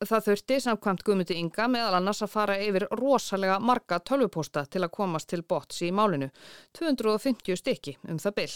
Það 0.00 0.26
þurfti 0.26 0.58
samkvæmt 0.64 1.06
Guðmundur 1.06 1.38
Inga 1.38 1.68
meðal 1.70 2.00
annars 2.00 2.24
að 2.26 2.34
fara 2.34 2.58
yfir 2.60 2.88
rosalega 2.98 3.60
marga 3.60 4.00
tölvupósta 4.00 4.66
til 4.66 4.82
að 4.82 4.94
komast 4.98 5.30
til 5.30 5.40
bots 5.44 5.80
í 5.86 5.92
málinu. 5.94 6.30
250 6.76 7.60
stykki 7.62 7.96
um 8.08 8.18
það 8.18 8.36
byll. 8.42 8.54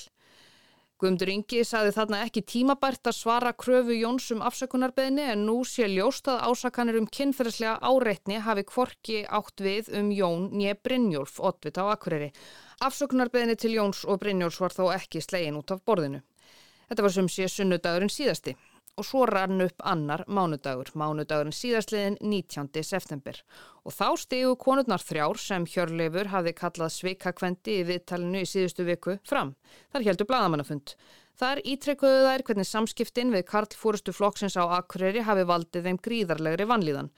Guðmundur 1.05 1.29
Ingi 1.29 1.59
saði 1.69 1.91
þarna 1.93 2.19
ekki 2.25 2.41
tímabært 2.49 3.11
að 3.11 3.17
svara 3.19 3.51
kröfu 3.61 3.93
Jóns 3.93 4.31
um 4.33 4.41
afsökunarbeðni 4.49 5.27
en 5.35 5.43
nú 5.45 5.59
sé 5.69 5.85
ljóst 5.93 6.31
að 6.33 6.47
ásakanir 6.49 6.97
um 6.97 7.09
kynferðslega 7.13 7.75
áreitni 7.85 8.39
hafi 8.41 8.65
kvorki 8.71 9.19
átt 9.29 9.61
við 9.61 9.91
um 10.01 10.09
Jón 10.17 10.47
nýja 10.57 10.79
Brynjólf, 10.81 11.37
oddvita 11.45 11.85
á 11.85 11.93
Akureyri. 11.93 12.31
Afsökunarbeðni 12.89 13.59
til 13.61 13.75
Jóns 13.77 14.01
og 14.09 14.23
Brynjóls 14.23 14.57
var 14.65 14.73
þó 14.73 14.87
ekki 14.95 15.21
slegin 15.21 15.61
út 15.61 15.77
af 15.77 15.85
borðinu. 15.85 16.23
Þetta 16.89 17.05
var 17.05 17.17
sem 17.19 17.29
sé 17.29 17.51
sunnudagurinn 17.53 18.17
síðasti. 18.17 18.57
Og 18.95 19.07
svo 19.07 19.25
rann 19.27 19.63
upp 19.65 19.83
annar 19.83 20.23
mánudagur, 20.31 20.93
mánudagurinn 20.95 21.55
síðastliðin 21.55 22.19
19. 22.21 22.71
september. 22.87 23.41
Og 23.85 23.95
þá 23.95 24.07
stegu 24.23 24.55
konurnar 24.61 25.03
þrjár 25.03 25.41
sem 25.41 25.67
Hjörleifur 25.67 26.31
hafði 26.33 26.55
kallað 26.59 26.95
sveikakvendi 26.95 27.81
í 27.81 27.87
viðtalinu 27.91 28.45
í 28.45 28.49
síðustu 28.49 28.87
viku 28.87 29.19
fram. 29.27 29.55
Þar 29.93 30.09
heldur 30.09 30.31
bladamannafund. 30.31 30.95
Þar 31.35 31.59
ítrekkuðu 31.67 32.19
þær 32.29 32.43
hvernig 32.47 32.67
samskiptin 32.69 33.33
við 33.35 33.43
Karl 33.49 33.75
fórustu 33.75 34.13
flokksins 34.15 34.55
á 34.55 34.71
Akureyri 34.77 35.25
hafi 35.27 35.43
valdið 35.49 35.89
þeim 35.89 35.97
gríðarlegri 36.05 36.67
vanlíðan. 36.71 37.09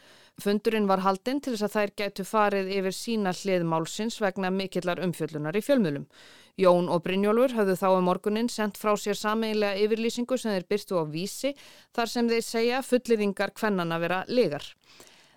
Fundurinn 0.40 0.88
var 0.88 1.02
haldinn 1.04 1.42
til 1.44 1.52
þess 1.52 1.66
að 1.66 1.74
þær 1.74 1.92
gætu 2.00 2.24
farið 2.24 2.70
yfir 2.78 2.96
sína 2.96 3.34
hlið 3.36 3.66
málsins 3.68 4.16
vegna 4.24 4.48
mikillar 4.52 5.02
umfjöllunar 5.04 5.56
í 5.56 5.62
fjölmjölum. 5.64 6.06
Jón 6.56 6.88
og 6.88 7.02
Brynjólfur 7.04 7.58
hafðu 7.58 7.76
þá 7.76 7.86
um 7.90 8.08
morgunin 8.08 8.48
sendt 8.48 8.80
frá 8.80 8.94
sér 8.96 9.20
sameiginlega 9.20 9.84
yfirlýsingu 9.84 10.40
sem 10.40 10.54
þeir 10.54 10.68
byrtu 10.72 10.96
á 10.96 11.04
vísi 11.04 11.52
þar 11.92 12.12
sem 12.14 12.32
þeir 12.32 12.48
segja 12.48 12.80
fullirðingar 12.88 13.52
hvennan 13.60 13.92
að 13.92 14.06
vera 14.06 14.22
legar. 14.32 14.64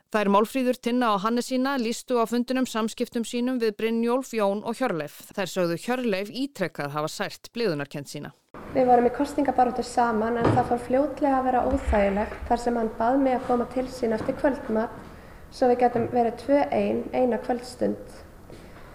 Það 0.09 0.23
er 0.23 0.29
Málfríður 0.33 0.77
Tinna 0.81 1.11
og 1.13 1.19
Hannesína 1.21 1.75
lístu 1.77 2.15
á 2.17 2.25
fundunum 2.25 2.65
samskiptum 2.65 3.27
sínum 3.27 3.59
við 3.61 3.75
Brynjólf, 3.77 4.31
Jón 4.33 4.63
og 4.63 4.79
Hjörleif. 4.79 5.19
Þær 5.35 5.51
sögðu 5.51 5.75
Hjörleif 5.83 6.31
ítrekkað 6.33 6.95
hafa 6.95 7.11
sært 7.13 7.51
bliðunarkent 7.53 8.09
sína. 8.09 8.31
Við 8.69 8.85
vorum 8.85 9.07
í 9.07 9.09
kostningabaróttu 9.09 9.81
saman 9.81 10.35
en 10.37 10.47
það 10.53 10.67
fór 10.69 10.81
fljótlega 10.85 11.37
að 11.39 11.45
vera 11.47 11.61
óþægilegt 11.65 12.41
þar 12.45 12.59
sem 12.61 12.75
hann 12.77 12.89
bað 12.99 13.15
mig 13.23 13.33
að 13.33 13.47
koma 13.47 13.65
til 13.73 13.85
sín 13.89 14.11
eftir 14.13 14.35
kvöldmat 14.37 14.99
svo 15.49 15.69
við 15.71 15.79
getum 15.81 16.05
verið 16.11 16.35
tvö 16.43 16.59
einn 16.77 16.99
eina 17.17 17.39
kvöldstund. 17.41 18.19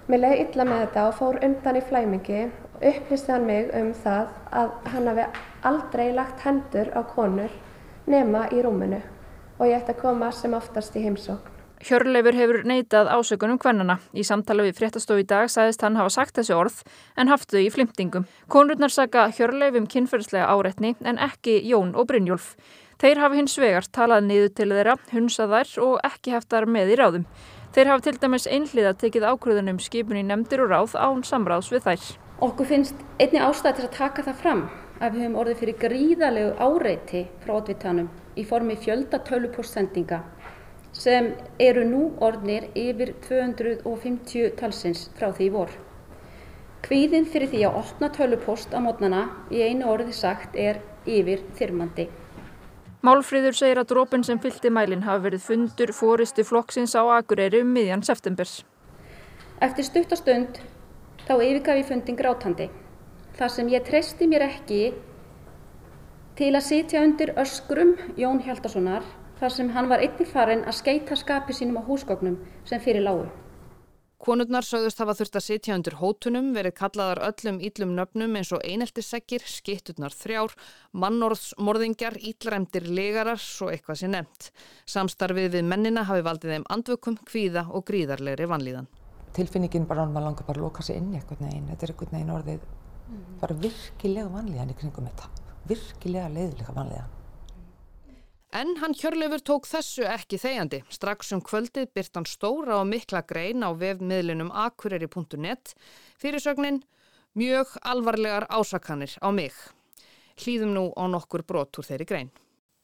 Mér 0.06 0.22
leiði 0.22 0.44
illa 0.44 0.66
með 0.68 0.84
þetta 0.84 1.06
og 1.08 1.18
fór 1.18 1.40
undan 1.48 1.80
í 1.80 1.82
flæmingi 1.88 2.44
og 2.44 2.86
upplýsti 2.92 3.34
hann 3.34 3.48
mig 3.48 3.74
um 3.74 3.90
það 4.04 4.30
að 4.60 4.70
hann 4.94 5.10
hafi 5.10 5.26
aldrei 5.72 6.06
lagt 6.20 6.46
hendur 6.46 6.92
á 6.94 7.00
konur 7.10 7.58
nema 8.06 8.44
í 8.54 8.62
rúminu 8.62 9.02
og 9.58 9.66
ég 9.66 9.80
ætti 9.80 9.96
að 9.96 10.04
koma 10.04 10.30
sem 10.30 10.54
oftast 10.54 10.94
í 10.94 11.02
heimsókn. 11.08 11.53
Hjörleifur 11.84 12.32
hefur 12.32 12.62
neitað 12.64 13.10
ásökunum 13.12 13.58
kvennana. 13.60 13.98
Í 14.16 14.22
samtala 14.24 14.64
við 14.64 14.78
fréttastof 14.78 15.18
í 15.20 15.26
dag 15.28 15.50
sagðist 15.52 15.82
hann 15.84 15.98
hafa 16.00 16.08
sagt 16.14 16.38
þessi 16.38 16.54
orð 16.56 16.78
en 17.20 17.28
haft 17.28 17.50
þau 17.52 17.60
í 17.60 17.68
flimtingum. 17.74 18.24
Konurnar 18.48 18.88
saka 18.88 19.26
Hjörleif 19.36 19.76
um 19.76 19.84
kynferðslega 19.92 20.48
áreitni 20.48 20.94
en 21.04 21.20
ekki 21.20 21.58
Jón 21.68 21.92
og 21.92 22.08
Brynjólf. 22.08 22.56
Þeir 23.02 23.20
hafa 23.20 23.36
hins 23.36 23.58
vegar 23.60 23.84
talað 23.92 24.24
niður 24.30 24.48
til 24.56 24.70
þeirra, 24.72 24.96
hunsað 25.12 25.52
þær 25.52 25.68
og 25.84 26.00
ekki 26.08 26.32
haft 26.32 26.48
þar 26.54 26.64
með 26.72 26.94
í 26.94 26.96
ráðum. 27.02 27.26
Þeir 27.76 27.90
hafa 27.92 28.02
til 28.06 28.16
dæmis 28.22 28.48
einhliða 28.48 28.94
tekið 29.04 29.28
ákvöðunum 29.28 29.80
skipun 29.84 30.22
í 30.22 30.24
nefndir 30.24 30.64
og 30.64 30.72
ráð 30.72 30.96
án 30.96 31.20
samráðs 31.20 31.68
við 31.74 31.84
þær. 31.84 32.00
Okkur 32.48 32.66
finnst 32.70 32.96
einni 33.20 33.44
ástæð 33.44 33.76
til 33.76 33.84
að 33.90 33.96
taka 33.98 34.24
það 34.24 34.40
fram 34.40 34.64
að 35.02 35.10
við 35.10 35.20
höfum 35.26 35.36
orðið 35.42 35.60
fyrir 35.60 35.76
gríðalegu 35.84 36.56
áreiti 36.64 37.28
frá 37.44 37.60
sem 40.94 41.32
eru 41.58 41.84
nú 41.88 42.02
orðnir 42.22 42.68
yfir 42.78 43.14
250 43.26 44.54
talsins 44.58 45.08
frá 45.18 45.32
því 45.34 45.48
vor. 45.54 45.72
Kvíðin 46.84 47.26
fyrir 47.26 47.50
því 47.50 47.62
að 47.66 47.78
opna 47.80 48.10
tölupóst 48.12 48.74
á 48.76 48.78
mótnana 48.84 49.24
í 49.50 49.62
einu 49.64 49.88
orði 49.90 50.14
sagt 50.14 50.54
er 50.54 50.82
yfir 51.06 51.42
þyrmandi. 51.58 52.06
Málfríður 53.04 53.56
segir 53.56 53.80
að 53.80 53.90
drópin 53.90 54.22
sem 54.24 54.38
fylgti 54.40 54.70
mælinn 54.72 55.04
hafi 55.04 55.26
verið 55.26 55.42
fundur 55.44 55.92
fóristu 55.92 56.44
flokksins 56.44 56.94
á 56.96 57.02
Akureyri 57.18 57.60
um 57.64 57.72
miðjan 57.74 58.04
septembers. 58.06 58.62
Eftir 59.60 59.84
stuttastund 59.88 60.60
þá 61.26 61.34
yfirgaf 61.34 61.80
ég 61.80 61.88
fundin 61.88 62.16
grátandi. 62.16 62.70
Þar 63.34 63.52
sem 63.52 63.68
ég 63.72 63.84
treysti 63.84 64.28
mér 64.30 64.46
ekki 64.46 64.80
til 66.38 66.52
að 66.54 66.66
sitja 66.68 67.02
undir 67.04 67.34
öskrum 67.40 67.96
Jón 68.20 68.40
Hjaldarssonar 68.44 69.04
þar 69.44 69.52
sem 69.52 69.70
hann 69.76 69.88
var 69.92 70.00
einnig 70.00 70.28
farin 70.28 70.62
að 70.64 70.78
skeita 70.78 71.16
skapi 71.20 71.52
sínum 71.52 71.80
á 71.80 71.82
húsgóknum 71.84 72.38
sem 72.64 72.80
fyrir 72.80 73.04
lágu. 73.04 73.26
Konurnar 74.24 74.64
sögðust 74.64 75.02
hafa 75.02 75.12
þurft 75.18 75.34
að 75.36 75.44
sitja 75.44 75.74
undir 75.76 75.98
hótunum, 76.00 76.46
verið 76.56 76.72
kallaðar 76.78 77.20
öllum 77.26 77.58
íllum 77.60 77.90
nöfnum 77.92 78.38
eins 78.38 78.54
og 78.56 78.62
eineltissekkir, 78.64 79.42
skitturnar 79.44 80.14
þrjár, 80.16 80.54
mannorðsmorðingjar, 80.96 82.16
íllræmdir 82.30 82.88
legarar, 82.88 83.42
svo 83.42 83.68
eitthvað 83.68 84.00
sé 84.00 84.08
nefnt. 84.08 84.48
Samstarfið 84.88 85.58
við 85.58 85.68
mennina 85.68 86.06
hafi 86.08 86.24
valdið 86.24 86.54
þeim 86.54 86.64
andvökum, 86.72 87.18
kvíða 87.28 87.66
og 87.68 87.84
gríðarlegri 87.90 88.48
vanlíðan. 88.48 88.88
Tilfinningin 89.36 89.84
bara 89.90 90.06
hann 90.06 90.16
var 90.16 90.24
langar 90.24 90.48
bara 90.48 90.62
að 90.62 90.70
loka 90.70 90.86
sig 90.86 90.96
inn 90.96 91.12
í 91.12 91.20
eitthvað 91.20 91.44
neginn, 91.44 91.68
þetta 91.74 91.84
er 91.84 91.92
eitthvað 91.92 92.16
neginn 92.16 92.34
orðið 92.38 92.64
bara 93.42 93.58
virkilega 93.60 94.32
vanlíðan 94.32 94.72
í 94.72 94.78
kringum 94.78 95.10
þetta 95.10 95.28
virkilega 95.68 96.32
leiðilega 96.32 96.76
vanlega. 96.76 97.04
En 98.54 98.76
hann 98.78 98.92
Hjörleifur 98.94 99.42
tók 99.42 99.64
þessu 99.66 100.04
ekki 100.06 100.38
þegjandi. 100.38 100.78
Strax 100.94 101.32
um 101.34 101.40
kvöldið 101.42 101.88
byrt 101.90 102.14
hann 102.14 102.26
stóra 102.30 102.76
og 102.78 102.87
mikla 102.87 103.25
grein 103.26 103.64
á 103.66 103.75
vefmiðlinum 103.75 104.52
akureyri.net 104.54 105.73
fyrirsögnin 106.23 106.84
mjög 107.34 107.73
alvarlegar 107.82 108.46
ásakanir 108.46 109.16
á 109.18 109.34
mig. 109.34 109.50
Hlýðum 110.38 110.70
nú 110.70 110.84
á 110.94 111.02
nokkur 111.11 111.42
brot 111.42 111.80
úr 111.82 111.88
þeirri 111.88 112.06
grein. 112.06 112.30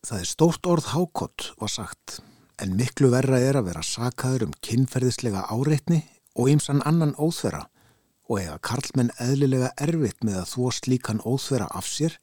Það 0.03 0.25
er 0.25 0.31
stórt 0.33 0.67
orð 0.67 0.89
hákott, 0.91 1.53
var 1.61 1.71
sagt, 1.71 2.17
en 2.59 2.75
miklu 2.75 3.13
verra 3.13 3.39
er 3.39 3.61
að 3.61 3.69
vera 3.69 3.85
sakaður 3.87 4.49
um 4.49 4.57
kynferðislega 4.67 5.45
áreitni 5.55 6.01
og 6.35 6.51
ymsan 6.51 6.83
annan 6.83 7.15
óþverra 7.15 7.69
og 8.27 8.41
eiga 8.41 8.57
karlmenn 8.59 9.13
eðlilega 9.23 9.71
erfitt 9.79 10.27
með 10.27 10.41
að 10.43 10.51
þvó 10.57 10.75
slíkan 10.81 11.23
óþverra 11.23 11.71
af 11.71 11.87
sér 11.87 12.19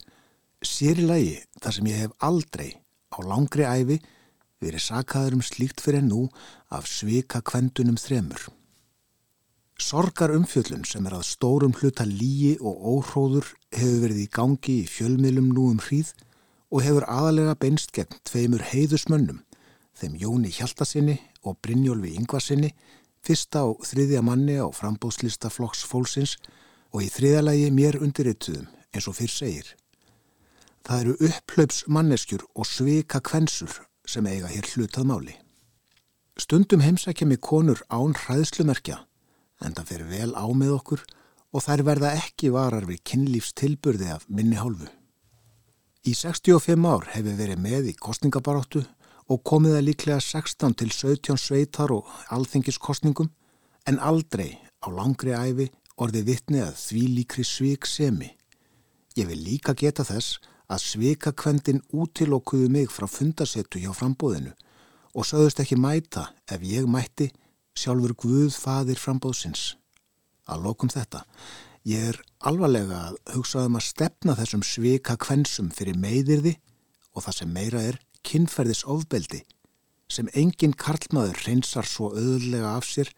Sér 0.65 0.99
í 0.99 1.05
lagi 1.05 1.33
þar 1.61 1.75
sem 1.75 1.89
ég 1.91 1.99
hef 2.01 2.13
aldrei 2.25 2.69
á 3.13 3.17
langri 3.23 3.65
æfi 3.65 3.97
verið 4.63 4.83
sakaður 4.83 5.37
um 5.37 5.43
slíkt 5.45 5.81
fyrir 5.83 6.05
nú 6.05 6.27
af 6.73 6.87
svika 6.89 7.41
kvendunum 7.45 7.97
þremur. 8.01 8.47
Sorgar 9.77 10.33
umfjöllun 10.33 10.87
sem 10.89 11.05
er 11.05 11.13
að 11.19 11.27
stórum 11.29 11.75
hluta 11.77 12.05
líi 12.09 12.55
og 12.57 12.79
óhróður 12.91 13.51
hefur 13.77 13.99
verið 14.07 14.23
í 14.23 14.29
gangi 14.33 14.77
í 14.81 14.87
fjölmiðlum 14.89 15.51
nú 15.53 15.67
um 15.73 15.81
hríð 15.85 16.15
og 16.73 16.81
hefur 16.83 17.05
aðalega 17.05 17.53
beinst 17.61 17.93
gegn 17.93 18.17
tveimur 18.25 18.65
heiðusmönnum, 18.71 19.43
þeim 19.93 20.17
Jóni 20.17 20.51
Hjaltasinni 20.51 21.19
og 21.45 21.59
Brynjólfi 21.61 22.15
Yngvarsinni, 22.17 22.73
fyrsta 23.21 23.67
og 23.69 23.85
þriðja 23.85 24.23
manni 24.25 24.57
á 24.57 24.67
frambóðslista 24.73 25.53
flokks 25.53 25.85
fólksins 25.85 26.39
og 26.89 27.05
í 27.05 27.11
þriðalagi 27.13 27.69
mér 27.71 28.01
undirrituðum 28.01 28.65
eins 28.91 29.07
og 29.07 29.17
fyrr 29.19 29.33
segir. 29.33 29.69
Það 30.87 31.01
eru 31.03 31.13
upplaups 31.27 31.81
manneskjur 31.91 32.45
og 32.55 32.63
svika 32.63 33.19
kvensur 33.19 33.73
sem 34.07 34.27
eiga 34.31 34.47
hér 34.47 34.69
hlutað 34.71 35.09
máli. 35.09 35.33
Stundum 36.39 36.79
heimsækja 36.79 37.27
mig 37.27 37.41
konur 37.43 37.81
án 37.91 38.15
hræðslumerkja 38.15 39.01
en 39.67 39.75
það 39.75 39.89
fer 39.89 40.03
vel 40.07 40.31
á 40.31 40.47
með 40.55 40.71
okkur 40.77 41.03
og 41.51 41.65
þær 41.65 41.83
verða 41.89 42.13
ekki 42.21 42.53
varar 42.55 42.87
við 42.87 43.03
kynlífstilburði 43.09 44.13
af 44.15 44.23
minni 44.31 44.55
hálfu. 44.55 44.87
Í 46.07 46.15
65 46.15 46.87
ár 46.87 47.09
hefur 47.11 47.35
verið 47.35 47.59
með 47.67 47.91
í 47.91 47.97
kostningabaróttu 47.99 48.85
og 49.27 49.43
komið 49.43 49.75
það 49.75 49.87
líklega 49.89 50.23
16 50.23 50.77
til 50.79 50.91
17 50.95 51.41
sveitar 51.41 51.91
og 51.91 52.07
alþengiskostningum 52.31 53.33
en 53.91 53.99
aldrei 53.99 54.53
á 54.79 54.87
langri 54.87 55.35
æfi 55.35 55.67
orði 55.99 56.23
vittni 56.29 56.63
að 56.63 56.77
því 56.79 57.07
líkri 57.17 57.43
svik 57.43 57.89
semi. 57.89 58.29
Ég 59.19 59.27
vil 59.27 59.43
líka 59.43 59.75
geta 59.75 60.05
þess 60.07 60.37
að 60.67 60.83
svikakvendin 60.83 61.83
útilokkuðu 61.95 62.69
mig 62.71 62.91
frá 62.91 63.07
fundasettu 63.07 63.79
hjá 63.79 63.93
frambóðinu 63.95 64.53
og 65.17 65.27
sögðust 65.27 65.61
ekki 65.63 65.77
mæta 65.79 66.27
ef 66.51 66.63
ég 66.67 66.87
mætti 66.91 67.29
sjálfur 67.77 68.15
Guð 68.17 68.55
fadir 68.57 68.99
frambóðsins. 68.99 69.75
Að 70.47 70.63
lokum 70.67 70.91
þetta, 70.91 71.23
ég 71.87 72.11
er 72.11 72.19
alvarlega 72.47 72.99
að 73.09 73.17
hugsaðum 73.35 73.77
að 73.79 73.87
stefna 73.87 74.35
þessum 74.37 74.63
svikakvensum 74.65 75.69
fyrir 75.75 75.99
meiðirði 75.99 76.57
og 77.13 77.25
það 77.25 77.39
sem 77.39 77.53
meira 77.53 77.83
er 77.91 77.99
kynferðis 78.27 78.83
ofbeldi 78.87 79.43
sem 80.11 80.29
engin 80.39 80.75
karlmaður 80.75 81.41
reynsar 81.47 81.87
svo 81.87 82.13
öðulega 82.15 82.75
af 82.77 82.87
sér 82.87 83.11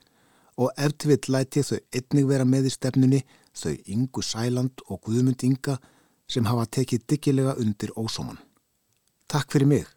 og 0.59 0.73
eftirvill 0.77 1.35
læti 1.35 1.63
þau 1.63 1.77
einnig 1.95 2.27
vera 2.29 2.47
með 2.47 2.69
í 2.69 2.73
stefnunni 2.73 3.21
þau 3.55 3.75
Ingu 3.93 4.23
Sæland 4.25 4.81
og 4.87 5.01
Guðmund 5.05 5.45
Inga 5.45 5.77
sem 6.29 6.45
hafa 6.45 6.67
tekið 6.77 7.05
diggilega 7.09 7.57
undir 7.59 7.91
ósóman. 7.97 8.39
Takk 9.29 9.51
fyrir 9.53 9.69
mig, 9.69 9.89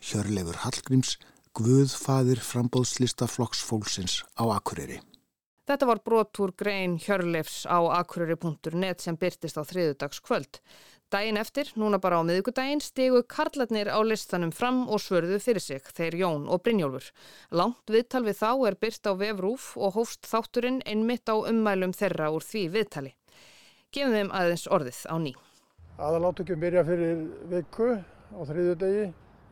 Hjörleifur 0.00 0.62
Hallgríms, 0.64 1.16
Guðfaðir 1.54 2.40
frambóðslista 2.46 3.26
flokksfólksins 3.26 4.20
á 4.38 4.46
Akureyri. 4.54 5.00
Þetta 5.70 5.86
var 5.86 6.00
brotúr 6.02 6.50
grein 6.58 6.96
Hjörleifs 6.98 7.62
á 7.62 7.78
akureyri.net 8.00 9.02
sem 9.02 9.18
byrtist 9.18 9.58
á 9.58 9.62
þriðudags 9.62 10.18
kvöld. 10.22 10.58
Dæin 11.10 11.38
eftir, 11.38 11.70
núna 11.78 11.98
bara 12.02 12.18
á 12.18 12.26
miðugudaginn, 12.26 12.82
stegu 12.82 13.24
karlarnir 13.26 13.90
á 13.90 13.98
listanum 14.02 14.50
fram 14.54 14.84
og 14.86 15.02
svörðu 15.02 15.40
fyrir 15.42 15.62
sig, 15.62 15.82
þeir 15.82 16.16
Jón 16.22 16.48
og 16.50 16.62
Brynjólfur. 16.62 17.10
Langt 17.50 17.90
viðtal 17.90 18.22
við 18.26 18.38
þá 18.38 18.50
er 18.70 18.78
byrt 18.82 19.10
á 19.10 19.12
vefrúf 19.18 19.68
og 19.78 19.94
hófst 19.98 20.26
þátturinn 20.30 20.82
einmitt 20.86 21.30
á 21.30 21.34
ummælum 21.38 21.94
þeirra 21.94 22.30
úr 22.34 22.46
því 22.46 22.64
viðtali. 22.74 23.14
Gefum 23.90 24.14
þeim 24.14 24.34
aðeins 24.34 24.66
orðið 24.70 25.02
á 25.06 25.14
ný. 25.18 25.34
Aðaláttökjum 26.00 26.60
byrja 26.62 26.80
fyrir 26.88 27.18
viku 27.50 27.90
á 28.32 28.40
þriðju 28.48 28.76
degi 28.80 29.02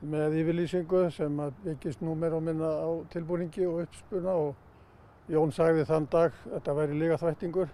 með 0.08 0.36
yfirlýsingu 0.40 1.02
sem 1.12 1.42
byggist 1.64 2.00
nú 2.00 2.14
meira 2.16 2.38
og 2.38 2.46
minna 2.46 2.70
á 2.72 2.88
tilbúningi 3.12 3.66
og 3.68 3.82
uppspuna 3.82 4.36
og 4.46 5.28
Jón 5.28 5.52
sagði 5.52 5.84
þann 5.84 6.06
dag 6.08 6.32
að 6.46 6.54
þetta 6.54 6.76
væri 6.78 6.96
líka 7.02 7.18
þvættingur. 7.20 7.68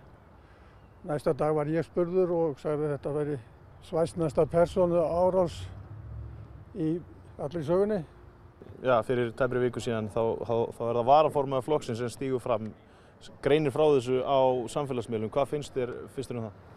Næsta 1.06 1.36
dag 1.38 1.54
var 1.54 1.70
ég 1.70 1.86
spurður 1.86 2.34
og 2.34 2.58
sagði 2.58 2.88
að 2.88 2.96
þetta 2.96 3.14
væri 3.14 3.38
svæsnasta 3.86 4.48
personu 4.50 5.06
áráls 5.06 5.60
í 6.74 6.96
allir 7.38 7.66
sögunni. 7.70 8.02
Já, 8.82 8.98
fyrir 9.06 9.30
tæmri 9.38 9.68
viku 9.68 9.78
síðan 9.84 10.10
þá, 10.10 10.22
þá, 10.42 10.54
þá 10.74 10.84
er 10.88 10.98
það 10.98 11.10
varaformaður 11.12 11.68
flokksinn 11.68 12.02
sem 12.02 12.10
stígur 12.10 12.42
fram, 12.42 12.72
greinir 13.44 13.70
frá 13.70 13.86
þessu 13.94 14.18
á 14.26 14.66
samfélagsmiðlum. 14.74 15.30
Hvað 15.30 15.52
finnst 15.54 15.78
þér 15.78 15.94
fyrstur 16.16 16.42
um 16.42 16.48
það? 16.48 16.73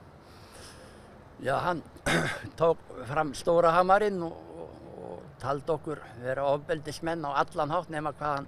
Já, 1.43 1.55
hann 1.61 1.83
tók 2.59 2.77
fram 3.05 3.33
stóra 3.37 3.71
hamarinn 3.75 4.21
og, 4.25 4.37
og 4.97 5.25
taldi 5.41 5.69
okkur 5.73 5.99
vera 6.23 6.47
ofbeldismenn 6.55 7.25
á 7.29 7.37
allan 7.43 7.73
hátt 7.75 7.91
nema 7.93 8.13
hvað 8.17 8.39
hann, 8.39 8.47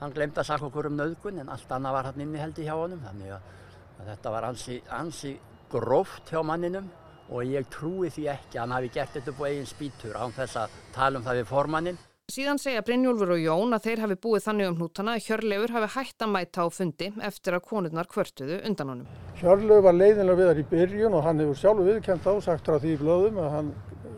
hann 0.00 0.14
glemdi 0.16 0.42
að 0.42 0.48
sakka 0.48 0.66
okkur 0.66 0.88
um 0.90 0.96
nöðgun 0.98 1.38
en 1.44 1.52
allt 1.54 1.74
annað 1.76 1.98
var 1.98 2.08
hann 2.10 2.24
inni 2.26 2.40
held 2.42 2.58
í 2.58 2.66
hjá 2.66 2.74
honum. 2.74 3.04
Þannig 3.06 3.36
að, 3.36 3.52
að 4.00 4.08
þetta 4.12 4.32
var 4.34 4.48
ansi, 4.48 4.80
ansi 4.98 5.36
gróft 5.70 6.32
hjá 6.34 6.42
manninum 6.42 6.90
og 7.30 7.46
ég 7.46 7.68
trúi 7.72 8.10
því 8.12 8.26
ekki 8.34 8.58
að 8.58 8.64
hann 8.64 8.74
hafi 8.78 8.90
gert 8.96 9.14
þetta 9.14 9.36
á 9.38 9.42
eigin 9.46 9.70
spítur 9.70 10.18
án 10.18 10.34
þess 10.34 10.58
að 10.64 10.74
tala 10.96 11.20
um 11.20 11.28
það 11.28 11.40
við 11.40 11.48
formannin. 11.52 12.00
Síðan 12.34 12.58
segja 12.58 12.82
Brynjólfur 12.82 13.34
og 13.36 13.42
Jón 13.42 13.76
að 13.76 13.86
þeir 13.86 14.02
hafi 14.06 14.16
búið 14.26 14.46
þannig 14.48 14.70
um 14.72 14.78
hnútana 14.80 15.14
að 15.14 15.28
Hjörleifur 15.28 15.76
hafi 15.76 15.92
hætt 15.98 16.24
að 16.24 16.34
mæta 16.34 16.64
á 16.64 16.68
fundi 16.72 17.12
eftir 17.30 17.58
að 17.58 17.66
konurnar 17.68 18.10
kvörtuðu 18.10 18.62
undan 18.64 18.92
honum. 18.94 19.23
Hjörleifur 19.40 19.82
var 19.82 19.96
leiðinlega 19.96 20.38
við 20.38 20.48
þar 20.50 20.60
í 20.60 20.66
byrjun 20.70 21.14
og 21.18 21.24
hann 21.26 21.40
hefur 21.42 21.58
sjálfur 21.58 21.88
viðkjönd 21.88 22.26
á 22.30 22.32
sagt 22.44 22.68
frá 22.68 22.76
því 22.78 22.92
í 22.94 22.98
blöðum 23.00 23.40
að 23.42 23.48
hann, 23.50 23.72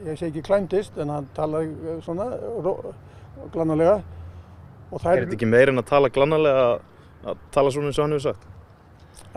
ég 0.05 0.19
segi 0.19 0.29
ekki 0.29 0.43
klæmdist 0.45 0.99
en 1.01 1.13
hann 1.15 1.29
talaði 1.37 1.95
svona 2.05 2.27
glannalega. 3.55 3.95
Er 4.93 5.01
þetta 5.01 5.39
ekki 5.39 5.49
meirinn 5.49 5.81
að 5.81 5.89
tala 5.89 6.11
glannalega 6.13 6.67
að 7.27 7.41
tala 7.55 7.73
svona 7.73 7.91
eins 7.91 7.99
og 7.99 8.05
hann 8.05 8.17
hefur 8.17 8.27
sagt? 8.29 8.53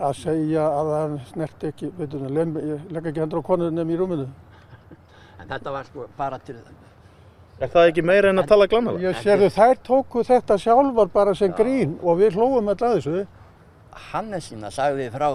Að 0.00 0.12
segja 0.20 0.66
að 0.68 0.90
hann 0.94 1.16
snert 1.30 1.64
ekki, 1.70 1.88
veitum 1.96 2.26
við, 2.28 2.60
ég 2.68 2.92
legg 2.92 3.08
ekki 3.10 3.24
hendur 3.24 3.40
á 3.40 3.48
konurnum 3.48 3.90
í 3.90 3.98
rúminu. 3.98 4.28
En 5.40 5.48
þetta 5.48 5.72
var 5.72 5.88
sko 5.88 6.06
bara 6.18 6.38
til 6.44 6.58
Er 7.60 7.68
það 7.68 7.90
ekki 7.90 8.04
meira 8.04 8.30
en 8.32 8.40
að 8.40 8.52
tala 8.52 8.68
glannalega? 8.72 9.10
Ég 9.10 9.24
sérðu 9.24 9.48
þær 9.52 9.80
tóku 9.84 10.22
þetta 10.24 10.56
sjálfar 10.60 11.10
bara 11.12 11.34
sem 11.36 11.52
grín 11.56 11.98
og 12.00 12.20
við 12.20 12.36
hlófum 12.36 12.68
alltaf 12.72 12.94
þessu. 12.98 13.24
Hannesína 14.12 14.70
sagði 14.72 15.08
frá 15.12 15.28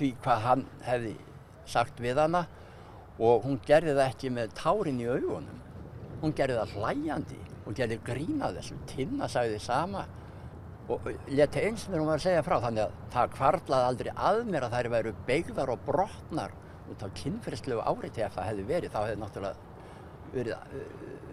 því 0.00 0.10
hvað 0.24 0.46
hann 0.46 0.64
hefði 0.86 1.14
sagt 1.68 2.00
við 2.02 2.20
hana 2.22 2.46
og 3.20 3.44
hún 3.44 3.60
gerði 3.66 3.94
það 3.98 4.06
ekki 4.06 4.30
með 4.32 4.54
tárin 4.56 5.02
í 5.02 5.08
augunum. 5.10 5.58
Hún 6.22 6.34
gerði 6.36 6.56
það 6.60 6.74
hlæjandi 6.78 7.40
og 7.66 7.76
gerði 7.76 8.00
grína 8.04 8.50
þessu. 8.56 8.78
Tinna 8.88 9.28
sagði 9.30 9.60
sama 9.62 10.06
og 10.90 11.04
leti 11.30 11.62
eins 11.62 11.84
þegar 11.86 12.00
hún 12.00 12.10
var 12.10 12.18
að 12.18 12.24
segja 12.24 12.46
frá 12.46 12.56
þannig 12.64 12.86
að 12.86 12.94
það 13.14 13.34
kvarlaði 13.36 13.88
aldrei 13.90 14.10
að 14.16 14.40
mér 14.48 14.66
að 14.66 14.76
þær 14.76 14.88
væru 14.94 15.12
beigðar 15.28 15.74
og 15.74 15.84
brotnar 15.86 16.56
út 16.90 17.04
á 17.06 17.08
kynferðslegu 17.20 17.84
áriti 17.86 18.24
ef 18.24 18.34
það 18.34 18.48
hefði 18.50 18.64
verið. 18.72 18.94
Þá 18.94 19.00
hefði 19.04 19.20
náttúrulega 19.20 19.68
verið, 20.32 20.80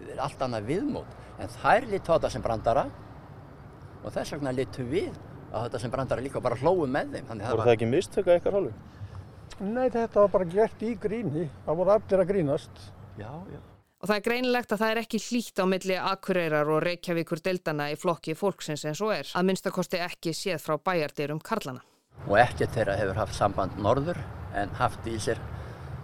verið 0.04 0.22
allt 0.28 0.46
annað 0.46 0.70
viðmót. 0.72 1.18
En 1.38 1.56
þær 1.56 1.90
þetta 1.96 2.34
sem 2.34 2.44
brandara 2.44 2.86
og 4.04 4.14
þess 4.14 4.36
vegna 4.36 4.54
litu 4.54 4.86
við 4.88 5.16
á 5.54 5.58
þetta 5.64 5.82
sem 5.82 5.94
brandara 5.94 6.24
líka 6.24 6.42
bara 6.44 6.58
hlóðu 6.60 6.88
með 6.92 7.16
þeim. 7.16 7.32
Þannig 7.32 7.48
voru 7.48 7.58
það, 7.62 7.66
það 7.70 7.76
ekki 7.78 7.90
mistöka 7.94 8.36
eitthvað 8.36 8.58
hálfu? 8.58 8.76
Nei, 9.58 9.88
þetta 9.90 10.22
var 10.22 10.30
bara 10.36 10.52
gert 10.52 10.86
í 10.86 10.94
gríni. 11.02 11.48
Það 11.66 11.82
voru 11.82 11.94
allir 11.96 12.24
að 12.24 12.32
grínast. 12.32 12.86
Já, 13.18 13.32
já. 13.50 13.60
Og 13.98 14.10
það 14.12 14.20
er 14.20 14.26
greinilegt 14.28 14.74
að 14.74 14.82
það 14.84 14.92
er 14.92 15.00
ekki 15.02 15.20
hlýtt 15.24 15.60
á 15.60 15.66
milli 15.66 15.96
Akureyrar 15.98 16.70
og 16.70 16.84
Reykjavíkur 16.84 17.42
deildana 17.42 17.88
í 17.90 17.96
flokki 17.98 18.36
fólksins 18.38 18.86
eins 18.86 19.02
og 19.02 19.16
er. 19.16 19.32
Að 19.34 19.48
minnstakosti 19.50 20.02
ekki 20.06 20.36
séð 20.38 20.62
frá 20.62 20.78
bæjardyrum 20.78 21.42
Karlana. 21.42 21.82
Og 22.28 22.38
ekkert 22.38 22.76
þeirra 22.78 22.98
hefur 23.00 23.18
haft 23.24 23.38
samband 23.38 23.80
norður 23.82 24.20
en 24.58 24.70
haft 24.78 25.10
í 25.10 25.18
sér 25.22 25.42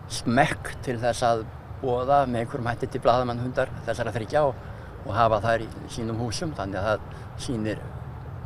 smekk 0.09 0.73
til 0.85 0.97
þess 1.01 1.25
að 1.27 1.45
bóða 1.83 2.23
með 2.25 2.47
einhverjum 2.47 2.71
hætti 2.71 2.89
til 2.89 3.03
bladamannhundar 3.05 3.69
þessara 3.85 4.13
þryggja 4.15 4.45
og, 4.49 4.67
og 5.05 5.13
hafa 5.13 5.43
þær 5.45 5.67
í 5.67 5.71
sínum 5.93 6.21
húsum. 6.25 6.57
Þannig 6.57 6.81
að 6.81 6.89
það 6.89 7.43
sýnir 7.45 7.85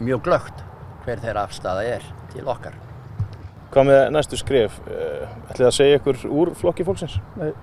mjög 0.04 0.26
glögt 0.28 0.67
hver 1.08 1.24
þeirra 1.24 1.46
afstæða 1.48 1.88
er 1.96 2.06
til 2.34 2.44
okkar. 2.52 2.76
Hvað 3.72 3.90
með 3.90 4.04
næstu 4.16 4.40
skrif? 4.40 4.78
Ætlið 4.88 5.70
að 5.70 5.76
segja 5.78 6.02
ykkur 6.02 6.22
úr 6.28 6.54
flokki 6.60 6.86
fólksins? 6.88 7.18
Nei. 7.40 7.54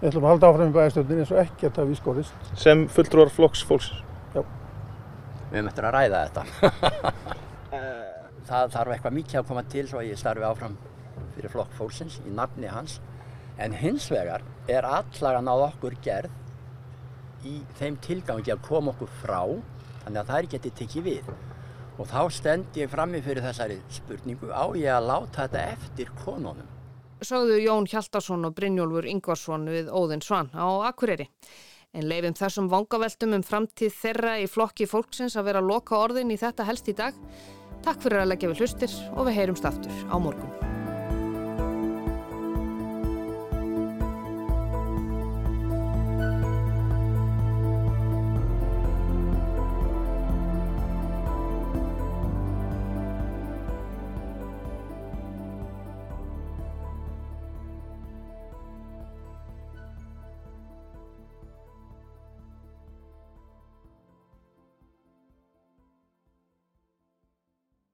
Við 0.00 0.10
ætlum 0.10 0.26
að 0.26 0.34
halda 0.34 0.50
áfram 0.52 0.70
í 0.70 0.76
bæðastöndin 0.76 1.22
eins 1.22 1.32
og 1.32 1.40
ekkert 1.40 1.80
að 1.80 1.90
við 1.90 2.00
skorist. 2.02 2.52
Sem 2.60 2.84
fulltrúar 2.92 3.32
flokks 3.32 3.64
fólksins? 3.64 4.04
Já. 4.36 4.42
Við 5.54 5.70
eftir 5.70 5.88
að 5.88 5.96
ræða 5.96 6.22
þetta. 6.26 7.36
það 8.46 8.72
þarf 8.74 8.94
eitthvað 8.94 9.16
mikið 9.16 9.40
að 9.40 9.48
koma 9.48 9.64
til 9.72 9.84
svo 9.88 10.00
að 10.00 10.10
ég 10.10 10.20
starfi 10.20 10.46
áfram 10.46 10.76
fyrir 11.36 11.52
flokk 11.52 11.72
fólksins 11.78 12.20
í 12.24 12.34
nafni 12.34 12.70
hans. 12.70 13.00
En 13.58 13.74
hins 13.74 14.06
vegar 14.12 14.44
er 14.68 14.86
allag 14.86 15.38
að 15.38 15.46
náða 15.46 15.70
okkur 15.70 15.96
gerð 16.04 17.46
í 17.46 17.58
þeim 17.78 17.96
tilgangi 18.04 18.52
að 18.52 18.64
koma 18.66 18.92
okkur 18.92 19.10
frá 19.22 19.40
þannig 20.04 20.20
að 20.20 20.30
það 20.30 20.50
geti 20.54 20.74
tekið 20.82 21.06
við. 21.08 21.30
Og 21.96 22.08
þá 22.10 22.22
stend 22.32 22.76
ég 22.76 22.90
frammi 22.92 23.22
fyrir 23.24 23.44
þessari 23.44 23.80
spurningu 23.88 24.52
á 24.52 24.64
ég 24.76 24.92
að 24.92 25.10
láta 25.10 25.46
þetta 25.46 25.68
eftir 25.76 26.12
konunum 26.24 26.76
sögðu 27.24 27.60
Jón 27.62 27.88
Hjaltarsson 27.88 28.44
og 28.44 28.54
Brynjólfur 28.56 29.08
Ingvarsson 29.08 29.66
við 29.70 29.88
Óðinn 29.88 30.24
Svann 30.24 30.52
á 30.52 30.66
Akureyri. 30.90 31.28
En 31.96 32.08
leifum 32.10 32.36
þessum 32.36 32.68
vangaveltum 32.68 33.36
um 33.38 33.46
framtíð 33.46 33.94
þeirra 34.02 34.36
í 34.42 34.48
flokki 34.50 34.88
fólksins 34.90 35.38
að 35.38 35.50
vera 35.50 35.64
loka 35.64 35.96
orðin 35.96 36.34
í 36.34 36.40
þetta 36.40 36.68
helst 36.68 36.92
í 36.92 36.96
dag. 36.96 37.16
Takk 37.86 38.02
fyrir 38.04 38.24
að 38.24 38.32
leggja 38.34 38.52
við 38.52 38.64
hlustir 38.64 38.96
og 39.14 39.28
við 39.30 39.38
heyrumst 39.40 39.68
aftur 39.68 40.08
á 40.12 40.16
morgun. 40.20 40.75